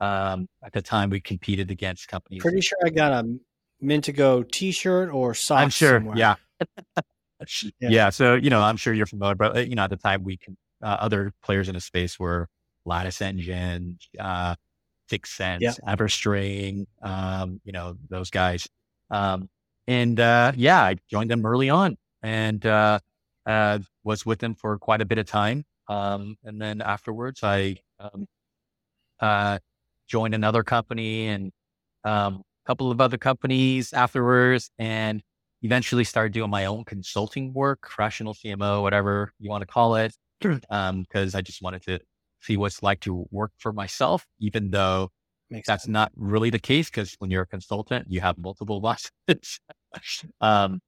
[0.01, 2.43] Um, at the time, we competed against companies.
[2.43, 3.39] Pretty sure I got a
[3.83, 5.63] Mintigo T-shirt or socks.
[5.63, 5.99] I'm sure.
[5.99, 6.17] Somewhere.
[6.17, 6.35] Yeah.
[7.81, 7.89] yeah.
[7.89, 8.11] yeah.
[8.11, 10.57] So you know, I'm sure you're familiar, but you know, at the time, we can,
[10.83, 12.49] uh, other players in the space were
[12.85, 14.55] Lattice Engine, uh,
[15.11, 15.73] 6sense, yeah.
[15.87, 18.69] Everstring, um, you know, those guys.
[19.11, 19.49] Um,
[19.87, 22.99] and uh, yeah, I joined them early on and uh,
[23.47, 25.65] uh, was with them for quite a bit of time.
[25.89, 28.27] Um, and then afterwards, I um,
[29.21, 29.59] uh,
[30.09, 31.53] joined another company and
[32.05, 35.23] um, a couple of other companies afterwards, and
[35.63, 40.15] eventually started doing my own consulting work, fractional CMO, whatever you want to call it,
[40.41, 42.01] because um, I just wanted to
[42.41, 45.11] see what's like to work for myself, even though
[45.51, 45.93] Makes that's sense.
[45.93, 49.61] not really the case because when you're a consultant, you have multiple bosses.
[50.41, 50.81] um,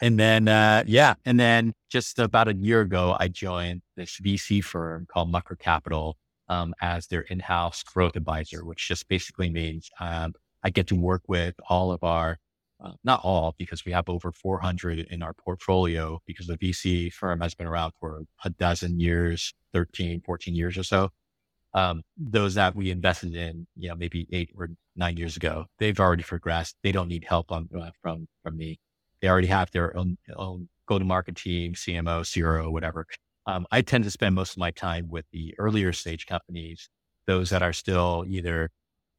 [0.00, 4.62] and then, uh, yeah, and then just about a year ago, I joined this VC
[4.62, 10.34] firm called Mucker Capital um, as their in-house growth advisor, which just basically means um,
[10.62, 12.38] I get to work with all of our
[12.84, 17.40] uh, not all, because we have over 400 in our portfolio because the VC firm
[17.40, 21.10] has been around for a dozen years, 13, 14 years or so.
[21.76, 26.00] Um, those that we invested in, you know, maybe eight or nine years ago, they've
[26.00, 26.74] already progressed.
[26.82, 28.78] They don't need help on, uh, from, from me.
[29.20, 33.06] They already have their own, own go to market team, CMO, CRO, whatever.
[33.46, 36.88] Um, I tend to spend most of my time with the earlier stage companies,
[37.26, 38.70] those that are still either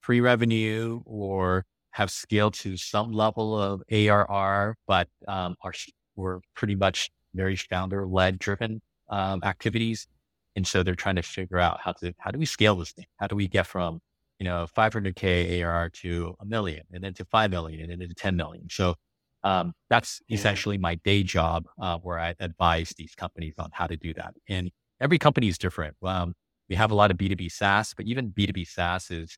[0.02, 5.74] pre revenue or have scaled to some level of ARR, but um, are
[6.16, 10.08] were pretty much very founder led driven um, activities.
[10.58, 13.06] And so they're trying to figure out how to how do we scale this thing?
[13.18, 14.02] How do we get from
[14.40, 18.16] you know 500k ARR to a million, and then to five million, and then to
[18.16, 18.68] 10 million?
[18.70, 18.96] So
[19.44, 20.36] um, that's yeah.
[20.36, 24.34] essentially my day job, uh, where I advise these companies on how to do that.
[24.50, 25.96] And every company is different.
[26.04, 26.34] Um,
[26.68, 29.38] we have a lot of B2B SaaS, but even B2B SaaS is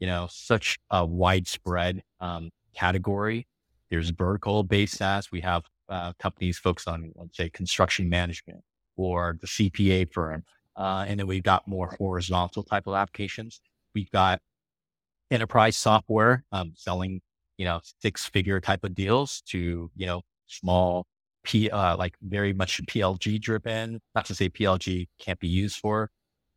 [0.00, 3.46] you know, such a widespread um, category.
[3.90, 5.30] There's vertical based SaaS.
[5.30, 8.62] We have uh, companies focused on, let's say, construction management
[8.96, 10.42] or the CPA firm.
[10.80, 13.60] Uh, and then we've got more horizontal type of applications.
[13.94, 14.40] we've got
[15.30, 17.20] enterprise software, um, selling,
[17.58, 21.06] you know, six figure type of deals to, you know, small
[21.44, 24.00] P, uh, like very much PLG driven.
[24.14, 26.10] Not to say PLG can't be used for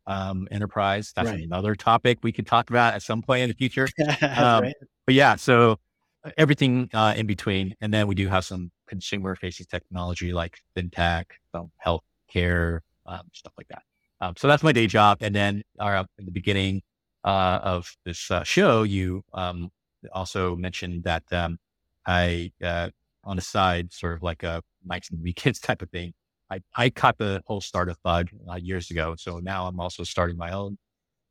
[0.06, 1.12] um, enterprise.
[1.14, 1.42] That's right.
[1.42, 3.88] another topic we could talk about at some point in the future.
[4.22, 4.74] um, right.
[5.04, 5.78] But yeah, so
[6.24, 10.58] uh, everything uh, in between, and then we do have some consumer facing technology like
[10.74, 13.82] fintech, some healthcare, um, stuff like that.
[14.20, 15.18] Um, so that's my day job.
[15.20, 16.82] And then uh, in the beginning
[17.24, 19.70] uh, of this uh, show, you um,
[20.12, 21.58] also mentioned that um,
[22.06, 22.90] I, uh,
[23.24, 26.12] on the side, sort of like a nights and Kids type of thing,
[26.50, 29.14] I, I caught the whole startup bug uh, years ago.
[29.18, 30.78] So now I'm also starting my own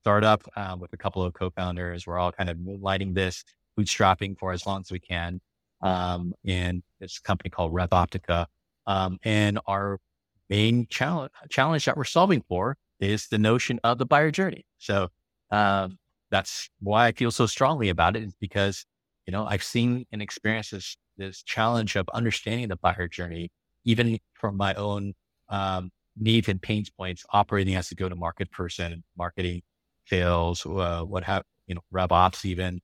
[0.01, 2.05] startup uh, with a couple of co-founders.
[2.05, 3.43] We're all kind of moonlighting this,
[3.79, 5.39] bootstrapping for as long as we can.
[5.81, 6.81] Um, a
[7.23, 8.47] company called RevOptica.
[8.86, 9.99] Um, and our
[10.53, 14.63] main challenge, challenge that we're solving for is the notion of the buyer journey.
[14.77, 15.09] So
[15.49, 15.97] um,
[16.29, 18.85] that's why I feel so strongly about it is because,
[19.25, 23.49] you know, I've seen and experienced this, this challenge of understanding the buyer journey,
[23.83, 25.13] even from my own
[25.49, 29.61] um, needs and pain points, operating as a go-to-market person, marketing,
[30.05, 32.79] sales, uh, what have, you know, rev ops even.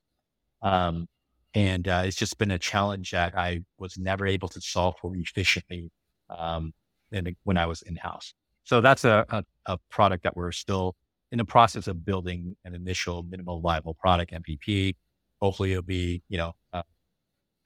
[0.63, 1.07] Um,
[1.53, 5.15] and uh, it's just been a challenge that I was never able to solve for
[5.15, 5.91] efficiently
[6.29, 6.73] um,
[7.11, 8.33] in, when I was in-house.
[8.63, 10.95] So that's a, a, a, product that we're still
[11.31, 14.95] in the process of building an initial minimal viable product MVP.
[15.41, 16.83] Hopefully it'll be, you know, uh,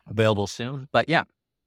[0.08, 0.88] available soon.
[0.92, 1.24] But yeah,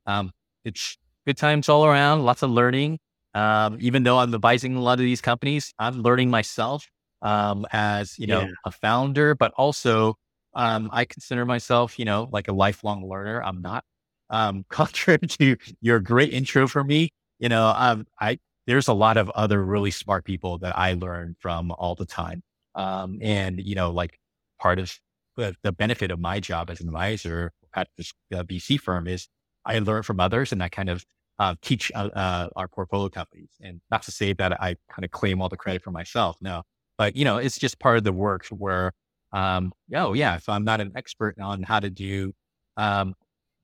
[0.06, 0.30] um,
[0.64, 0.96] it's
[1.26, 2.98] good times all around, lots of learning.
[3.34, 6.88] Um, even though I'm advising a lot of these companies, I'm learning myself
[7.20, 8.52] um, as, you know, yeah.
[8.64, 10.16] a founder, but also
[10.54, 13.42] um, I consider myself, you know, like a lifelong learner.
[13.42, 13.84] I'm not,
[14.30, 19.16] um, contrary to your great intro for me, you know, um, I, there's a lot
[19.16, 22.42] of other really smart people that I learn from all the time.
[22.74, 24.18] Um, and, you know, like
[24.60, 24.98] part of
[25.36, 29.28] the benefit of my job as an advisor at this uh, VC firm is
[29.64, 31.04] I learn from others and I kind of
[31.38, 33.50] uh, teach uh, uh, our portfolio companies.
[33.60, 36.36] And not to say that I kind of claim all the credit for myself.
[36.40, 36.62] No,
[36.96, 38.92] but you know, it's just part of the work where,
[39.32, 42.32] um, oh yeah, if I'm not an expert on how to do,
[42.76, 43.14] um,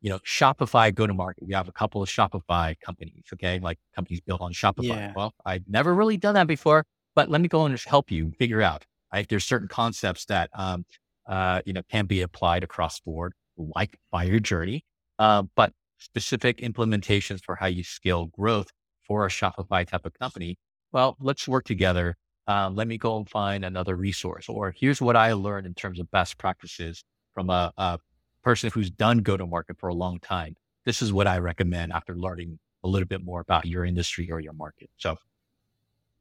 [0.03, 1.45] you know, Shopify go to market.
[1.47, 4.89] We have a couple of Shopify companies, okay, like companies built on Shopify.
[4.89, 5.13] Yeah.
[5.17, 6.85] Well, I've never really done that before,
[7.15, 8.85] but let me go and just help you figure out.
[9.15, 9.27] Right?
[9.29, 10.85] There's certain concepts that, um,
[11.29, 14.85] uh, you know, can be applied across board, like buyer journey,
[15.19, 18.69] uh, but specific implementations for how you scale growth
[19.07, 20.59] for a Shopify type of company.
[20.91, 22.17] Well, let's work together.
[22.49, 24.49] Uh, let me go and find another resource.
[24.49, 27.99] Or here's what I learned in terms of best practices from a, a
[28.43, 30.57] person who's done go to market for a long time.
[30.85, 34.41] This is what I recommend after learning a little bit more about your industry or
[34.41, 34.91] your market.
[34.97, 35.17] So,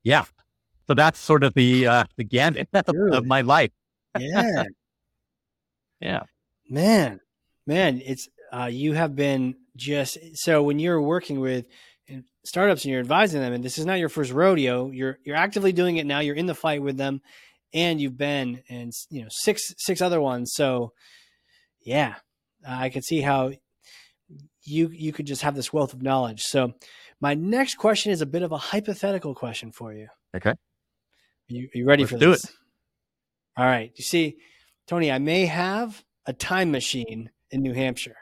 [0.03, 0.25] yeah.
[0.87, 3.71] So that's sort of the uh, the gambit of my life.
[4.19, 4.63] yeah.
[5.99, 6.23] yeah.
[6.69, 7.19] Man,
[7.65, 11.65] man, it's uh, you have been just so when you're working with
[12.43, 14.89] startups and you're advising them, and this is not your first rodeo.
[14.91, 16.19] You're you're actively doing it now.
[16.19, 17.21] You're in the fight with them,
[17.73, 20.53] and you've been and you know six six other ones.
[20.53, 20.93] So
[21.83, 22.15] yeah,
[22.67, 23.51] I can see how
[24.63, 26.43] you you could just have this wealth of knowledge.
[26.43, 26.73] So
[27.19, 30.07] my next question is a bit of a hypothetical question for you.
[30.35, 30.51] Okay.
[30.51, 30.57] Are
[31.47, 32.45] you, are you ready Let's for do this?
[32.45, 32.51] it.
[33.57, 33.91] All right.
[33.95, 34.37] You see,
[34.87, 38.15] Tony, I may have a time machine in New Hampshire.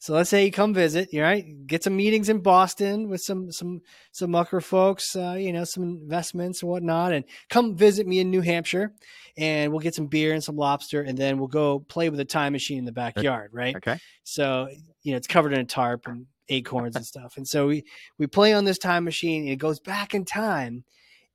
[0.00, 3.52] So let's say you come visit, you right, get some meetings in Boston with some
[3.52, 3.82] some
[4.12, 8.30] some mucker folks, uh, you know, some investments and whatnot, and come visit me in
[8.30, 8.94] New Hampshire,
[9.36, 12.24] and we'll get some beer and some lobster, and then we'll go play with a
[12.24, 13.76] time machine in the backyard, right?
[13.76, 13.98] Okay.
[14.24, 14.68] So
[15.02, 17.84] you know, it's covered in a tarp and acorns and stuff, and so we
[18.16, 20.82] we play on this time machine, and it goes back in time,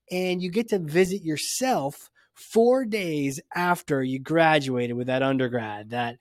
[0.10, 6.18] and you get to visit yourself four days after you graduated with that undergrad that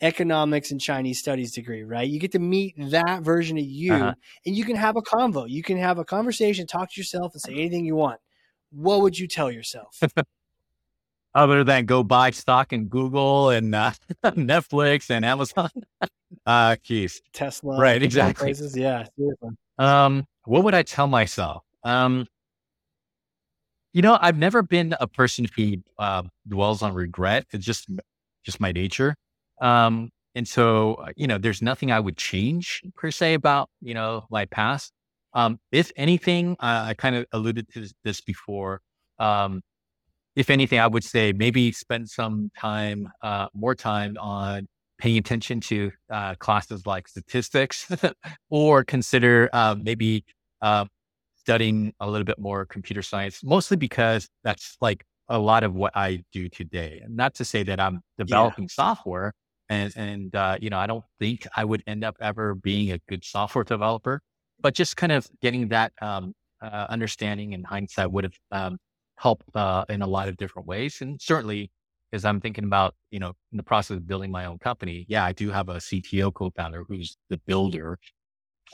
[0.00, 2.08] economics and Chinese studies degree, right?
[2.08, 4.14] You get to meet that version of you uh-huh.
[4.46, 5.48] and you can have a convo.
[5.48, 8.20] You can have a conversation, talk to yourself and say anything you want.
[8.70, 10.00] What would you tell yourself?
[11.34, 13.92] Other than go buy stock in Google and uh,
[14.24, 15.70] Netflix and Amazon.
[16.46, 17.20] uh, geez.
[17.32, 17.78] Tesla.
[17.78, 18.46] Right, exactly.
[18.46, 18.76] Places.
[18.76, 19.04] Yeah.
[19.78, 21.64] Um, what would I tell myself?
[21.84, 22.26] Um,
[23.92, 27.46] you know, I've never been a person who uh, dwells on regret.
[27.52, 27.88] It's just
[28.44, 29.16] just my nature.
[29.60, 33.94] Um, and so, uh, you know, there's nothing I would change per se about, you
[33.94, 34.92] know, my past.
[35.34, 38.80] Um, if anything, uh, I kind of alluded to this before.
[39.18, 39.62] Um,
[40.36, 45.60] if anything, I would say maybe spend some time, uh, more time on paying attention
[45.60, 47.90] to uh, classes like statistics
[48.50, 50.24] or consider uh, maybe
[50.62, 50.84] uh,
[51.36, 55.96] studying a little bit more computer science, mostly because that's like a lot of what
[55.96, 57.00] I do today.
[57.02, 58.70] And not to say that I'm developing yeah.
[58.70, 59.32] software
[59.68, 62.98] and, and, uh, you know, I don't think I would end up ever being a
[63.08, 64.20] good software developer,
[64.60, 68.78] but just kind of getting that, um, uh, understanding and hindsight would have, um,
[69.16, 71.00] helped, uh, in a lot of different ways.
[71.00, 71.70] And certainly
[72.12, 75.24] as I'm thinking about, you know, in the process of building my own company, yeah,
[75.24, 77.98] I do have a CTO co-founder who's the builder.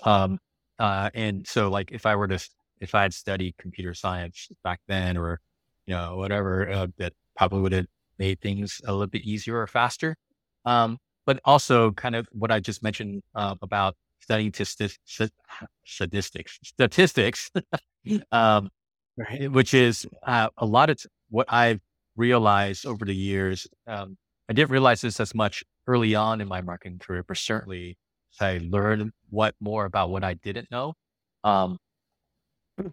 [0.05, 0.39] Um,
[0.79, 2.39] uh, and so like if I were to,
[2.81, 5.41] if I had studied computer science back then or,
[5.87, 7.87] you know, whatever, uh, that probably would have
[8.19, 10.17] made things a little bit easier or faster.
[10.65, 14.99] Um, but also kind of what I just mentioned uh, about studying t- st-
[15.85, 17.51] statistics, statistics,
[18.33, 18.71] um,
[19.17, 19.51] right.
[19.51, 21.81] which is uh, a lot of t- what I've
[22.17, 23.67] realized over the years.
[23.87, 24.17] Um,
[24.49, 27.97] I didn't realize this as much early on in my marketing career, but certainly
[28.41, 30.95] I learned what more about what I didn't know.
[31.45, 31.79] Um,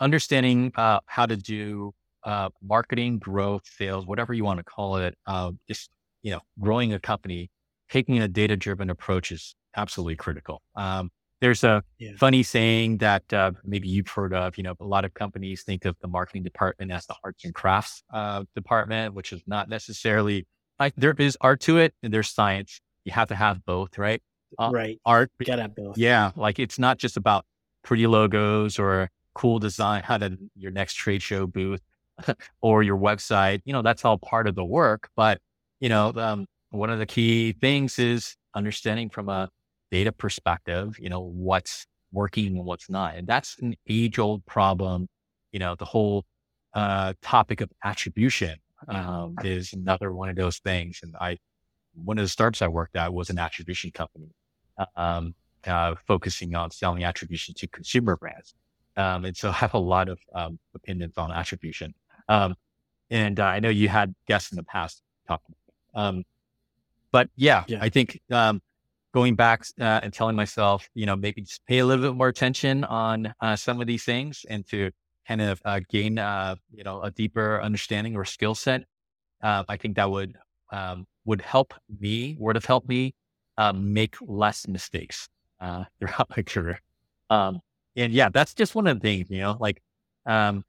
[0.00, 1.92] understanding uh, how to do
[2.24, 5.90] uh, marketing, growth, sales, whatever you want to call it, uh, just
[6.22, 7.50] you know, growing a company,
[7.90, 10.62] taking a data driven approach is absolutely critical.
[10.74, 11.10] Um,
[11.40, 12.12] there's a yeah.
[12.18, 14.56] funny saying that uh, maybe you've heard of.
[14.56, 17.52] You know, a lot of companies think of the marketing department as the arts and
[17.52, 20.46] crafts uh, department, which is not necessarily.
[20.78, 22.80] Like, there is art to it, and there's science.
[23.04, 24.22] You have to have both, right?
[24.58, 25.00] Uh, right.
[25.04, 25.32] Art.
[25.44, 25.98] Gotta have both.
[25.98, 27.44] Yeah, like it's not just about
[27.82, 31.80] pretty logos or cool design how to your next trade show booth
[32.60, 33.62] or your website.
[33.64, 35.40] You know, that's all part of the work, but
[35.82, 39.48] you know, um, one of the key things is understanding from a
[39.90, 43.16] data perspective, you know, what's working and what's not.
[43.16, 45.08] And that's an age old problem.
[45.50, 46.24] You know, the whole
[46.72, 51.00] uh, topic of attribution um, is another one of those things.
[51.02, 51.38] And I,
[51.94, 54.30] one of the startups I worked at was an attribution company,
[54.94, 55.34] um,
[55.66, 58.54] uh, focusing on selling attribution to consumer brands.
[58.96, 61.92] Um, and so I have a lot of um, opinions on attribution.
[62.28, 62.54] Um,
[63.10, 65.56] and uh, I know you had guests in the past talking
[65.94, 66.24] um,
[67.12, 68.60] but yeah, yeah, I think um,
[69.14, 72.28] going back uh, and telling myself, you know, maybe just pay a little bit more
[72.28, 74.90] attention on uh, some of these things and to
[75.28, 78.84] kind of uh, gain, uh, you know, a deeper understanding or skill set.
[79.42, 80.36] Uh, I think that would
[80.72, 83.14] um, would help me, would have helped me
[83.58, 85.28] um, make less mistakes
[85.60, 86.80] uh, throughout my career.
[87.30, 87.60] Um,
[87.96, 89.82] and yeah, that's just one of the things, you know, like
[90.26, 90.64] um,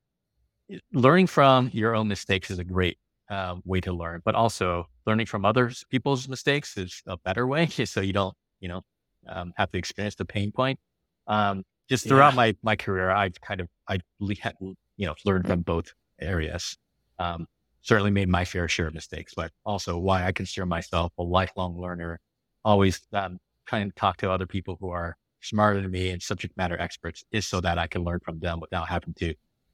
[0.91, 2.97] learning from your own mistakes is a great
[3.29, 7.67] uh, way to learn, but also learning from other people's mistakes is a better way.
[7.85, 8.81] So you don't, you know,
[9.27, 10.79] um, have to experience the pain point.
[11.27, 12.37] Um, just throughout yeah.
[12.37, 13.99] my, my career, I've kind of, I
[14.41, 14.75] had, you
[15.07, 16.77] know, learned from both areas.
[17.19, 17.47] Um,
[17.81, 21.79] certainly made my fair share of mistakes, but also why I consider myself a lifelong
[21.79, 22.19] learner.
[22.63, 26.55] Always, um, kind of talk to other people who are smarter than me and subject
[26.57, 29.33] matter experts is so that I can learn from them without having to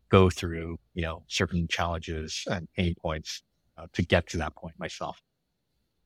[0.10, 3.43] go through, you know, certain challenges and pain points
[3.78, 5.22] uh, to get to that point myself.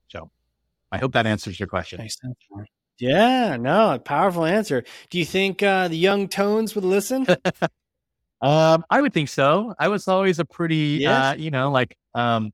[0.10, 0.30] So
[0.92, 2.08] I hope that answers your question.
[3.00, 4.84] Yeah, no, powerful answer.
[5.10, 7.26] Do you think uh, the young tones would listen?
[8.42, 9.74] um, I would think so.
[9.80, 11.34] I was always a pretty, yes.
[11.34, 12.52] uh, you know, like um,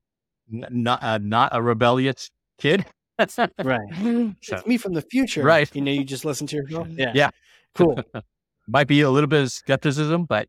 [0.52, 2.86] n- not uh, not a rebellious kid.
[3.18, 3.80] That's not right.
[4.42, 5.42] So, it's me from the future.
[5.42, 5.68] Right.
[5.74, 6.88] You know, you just listen to yourself.
[6.96, 7.12] Yeah.
[7.14, 7.30] Yeah.
[7.74, 8.02] Cool.
[8.66, 10.48] Might be a little bit of skepticism, but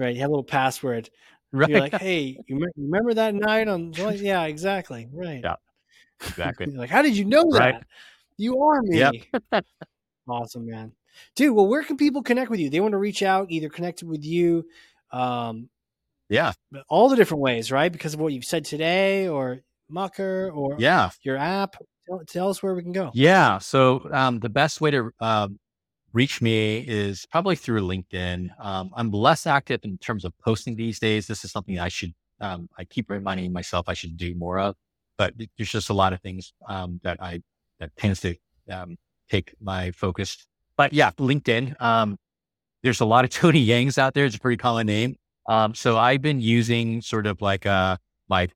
[0.00, 0.14] right.
[0.14, 1.10] You have a little password.
[1.52, 1.68] Right.
[1.68, 4.14] You're like, hey, you remember that night on July?
[4.14, 5.08] Yeah, exactly.
[5.12, 5.40] Right.
[5.42, 5.56] Yeah.
[6.22, 6.66] Exactly.
[6.66, 7.58] like, how did you know that?
[7.58, 7.82] Right.
[8.36, 8.98] You are me.
[8.98, 9.64] Yep.
[10.28, 10.92] awesome, man.
[11.34, 12.68] Dude, well, where can people connect with you?
[12.68, 14.66] They want to reach out, either connect with you,
[15.12, 15.70] um,
[16.28, 16.52] yeah,
[16.88, 17.90] all the different ways, right?
[17.90, 21.76] Because of what you've said today, or Mucker, or yeah, your app.
[22.06, 23.10] Tell, tell us where we can go.
[23.14, 23.58] Yeah.
[23.58, 25.58] So um, the best way to um,
[26.12, 28.48] reach me is probably through LinkedIn.
[28.58, 31.26] Um, I'm less active in terms of posting these days.
[31.26, 34.74] This is something I should, um, I keep reminding myself I should do more of,
[35.16, 37.42] but there's just a lot of things, um, that I,
[37.78, 38.34] that tends to,
[38.70, 38.96] um,
[39.30, 40.46] take my focus.
[40.76, 42.16] But yeah, LinkedIn, um,
[42.82, 44.24] there's a lot of Tony Yangs out there.
[44.24, 45.16] It's a pretty common name.
[45.48, 47.98] Um, so I've been using sort of like, a,
[48.28, 48.48] my, I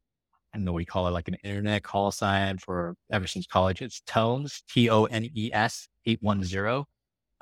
[0.56, 3.82] don't know what you call it, like an internet call sign for ever since college.
[3.82, 6.84] It's Tones, T O N E S 810.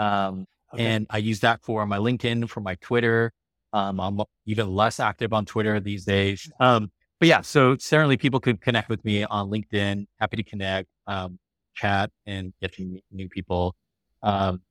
[0.02, 0.84] Um, okay.
[0.84, 3.32] And I use that for my LinkedIn, for my Twitter.
[3.72, 6.50] Um, I'm even less active on Twitter these days.
[6.60, 6.90] Um,
[7.20, 10.06] but yeah, so certainly people could connect with me on LinkedIn.
[10.18, 11.38] Happy to connect, um,
[11.74, 13.74] chat, and get to meet new people.
[14.22, 14.62] Um,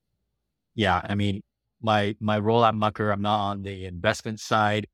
[0.75, 1.41] yeah, I mean,
[1.81, 4.87] my my role at Mucker, I'm not on the investment side.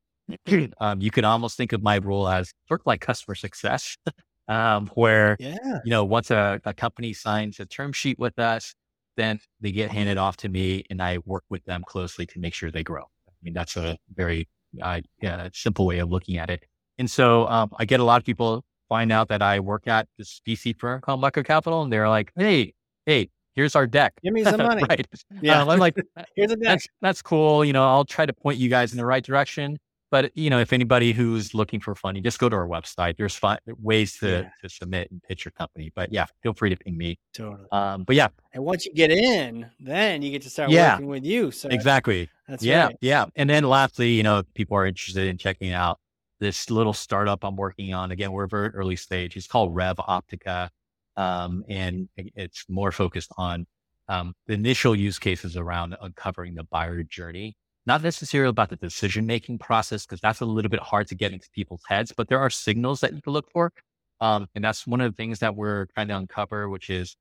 [0.80, 3.96] um, you could almost think of my role as sort of like customer success,
[4.48, 5.80] um, where yeah.
[5.84, 8.74] you know once a, a company signs a term sheet with us,
[9.18, 12.54] then they get handed off to me and I work with them closely to make
[12.54, 13.02] sure they grow.
[13.02, 14.48] I mean, that's a very
[14.80, 16.64] uh, yeah, simple way of looking at it.
[16.98, 20.08] And so um, I get a lot of people find out that I work at
[20.16, 22.74] this VC firm called Mucker Capital, and they're like, "Hey,
[23.06, 24.14] hey, here's our deck.
[24.22, 25.06] Give me some money." right?
[25.40, 25.96] Yeah, um, I'm like,
[26.36, 26.64] here's a deck.
[26.64, 27.64] That's that's cool.
[27.64, 29.78] You know, I'll try to point you guys in the right direction.
[30.10, 33.16] But you know, if anybody who's looking for funding, just go to our website.
[33.16, 34.50] There's fun, ways to, Yeah.
[34.62, 35.92] to submit and pitch your company.
[35.94, 37.18] But yeah, feel free to ping me.
[37.34, 37.68] Totally.
[37.72, 40.94] Um, but yeah, And once you get in, then you get to start Yeah.
[40.94, 41.50] working with you.
[41.50, 42.30] So exactly.
[42.46, 42.96] that's yeah, right.
[43.02, 43.26] yeah.
[43.36, 45.98] And then lastly, you know, if people are interested in checking out
[46.40, 48.10] this little startup I'm working on.
[48.12, 49.36] Again, we're very early stage.
[49.36, 50.68] It's called RevOptica.
[51.16, 53.66] Um, and it's more focused on
[54.08, 57.56] um, the initial use cases around uncovering the buyer journey,
[57.88, 61.32] not necessarily about the decision making process, because that's a little bit hard to get
[61.32, 63.72] into people's heads, but there are signals that you can look for.
[64.20, 67.16] Um, and that's one of the things that we're trying to uncover, which is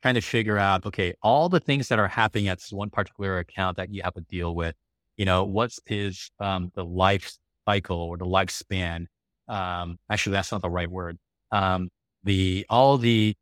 [0.00, 3.38] trying to figure out, okay, all the things that are happening at this one particular
[3.38, 4.76] account that you have to deal with,
[5.16, 7.32] you know, what's his, um, the life
[7.66, 9.06] cycle or the lifespan?
[9.48, 11.18] Um, actually, that's not the right word.
[11.50, 11.90] Um,
[12.22, 13.34] the, all the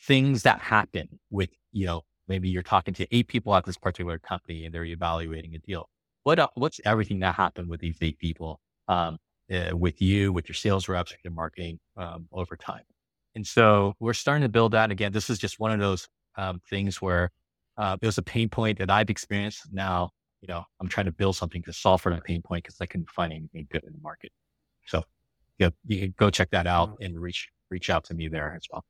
[0.00, 4.18] things that happen with, you know, maybe you're talking to eight people at this particular
[4.18, 5.88] company and they're evaluating a deal.
[6.28, 8.60] What, uh, what's everything that happened with these eight people?
[8.86, 9.16] Um,
[9.50, 12.82] uh, with you, with your sales reps, with your marketing, um, over time.
[13.34, 14.90] And so we're starting to build that.
[14.90, 16.06] Again, this is just one of those
[16.36, 17.30] um, things where
[17.78, 19.72] uh, it was a pain point that I've experienced.
[19.72, 20.10] Now,
[20.42, 22.84] you know, I'm trying to build something to solve for that pain point because I
[22.84, 24.30] couldn't find anything good in the market.
[24.84, 25.04] So,
[25.56, 28.66] yeah, you can go check that out and reach reach out to me there as
[28.70, 28.84] well.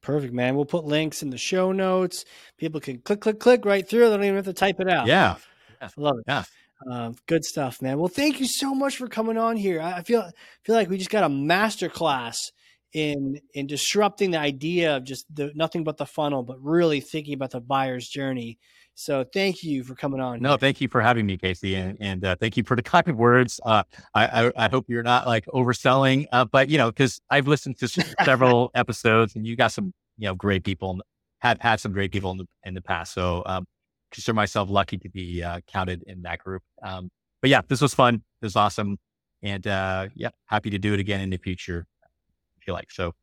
[0.00, 0.56] Perfect, man.
[0.56, 2.24] We'll put links in the show notes.
[2.56, 4.08] People can click, click, click right through.
[4.08, 5.06] They don't even have to type it out.
[5.06, 5.36] Yeah,
[5.80, 6.24] I love it.
[6.26, 6.44] yeah.
[6.90, 7.98] Um, good stuff, man.
[7.98, 9.80] Well, thank you so much for coming on here.
[9.80, 10.30] I I feel
[10.62, 12.52] feel like we just got a master class
[12.92, 17.34] in in disrupting the idea of just the nothing but the funnel, but really thinking
[17.34, 18.58] about the buyer's journey.
[18.94, 20.40] So thank you for coming on.
[20.40, 20.58] No, here.
[20.58, 23.60] thank you for having me, Casey, and, and uh, thank you for the kind words.
[23.64, 23.82] Uh,
[24.14, 27.78] I, I I hope you're not like overselling, uh, but you know, because I've listened
[27.78, 31.00] to several episodes, and you got some you know great people,
[31.38, 33.12] have had some great people in the in the past.
[33.12, 33.66] So um,
[34.10, 36.62] consider myself lucky to be uh, counted in that group.
[36.82, 38.22] Um, but yeah, this was fun.
[38.40, 38.98] This was awesome,
[39.42, 41.86] and uh, yeah, happy to do it again in the future.
[42.60, 43.14] If you like, so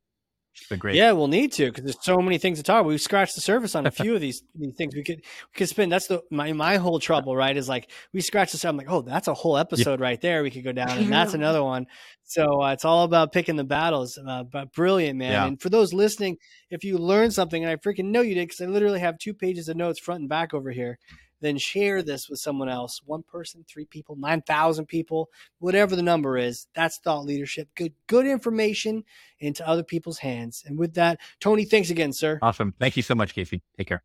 [0.58, 0.96] it's been great.
[0.96, 2.82] Yeah, we'll need to because there's so many things to talk.
[2.82, 2.88] about.
[2.88, 4.96] We've scratched the surface on a few of these, these things.
[4.96, 5.92] We could we could spend.
[5.92, 7.56] That's the my my whole trouble, right?
[7.56, 8.70] Is like we scratch the surface.
[8.70, 10.44] I'm like, oh, that's a whole episode right there.
[10.44, 11.88] We could go down, and that's another one.
[12.24, 14.18] So uh, it's all about picking the battles.
[14.18, 15.32] Uh, but brilliant, man.
[15.32, 15.46] Yeah.
[15.46, 16.38] And for those listening,
[16.70, 19.34] if you learned something, and I freaking know you did, because I literally have two
[19.34, 20.98] pages of notes front and back over here.
[21.42, 23.02] Then share this with someone else.
[23.06, 25.30] One person, three people, nine thousand people,
[25.60, 26.68] whatever the number is.
[26.76, 27.70] That's thought leadership.
[27.76, 29.04] Good, good information
[29.40, 30.64] into other people's hands.
[30.66, 32.40] And with that, Tony, thanks again, sir.
[32.42, 32.74] Awesome.
[32.80, 33.62] Thank you so much, Casey.
[33.78, 34.04] Take care.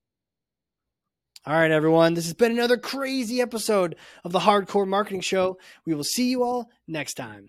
[1.46, 2.12] All right, everyone.
[2.12, 5.58] This has been another crazy episode of the Hard Corps Marketing Show.
[5.86, 7.48] We will see you all next time.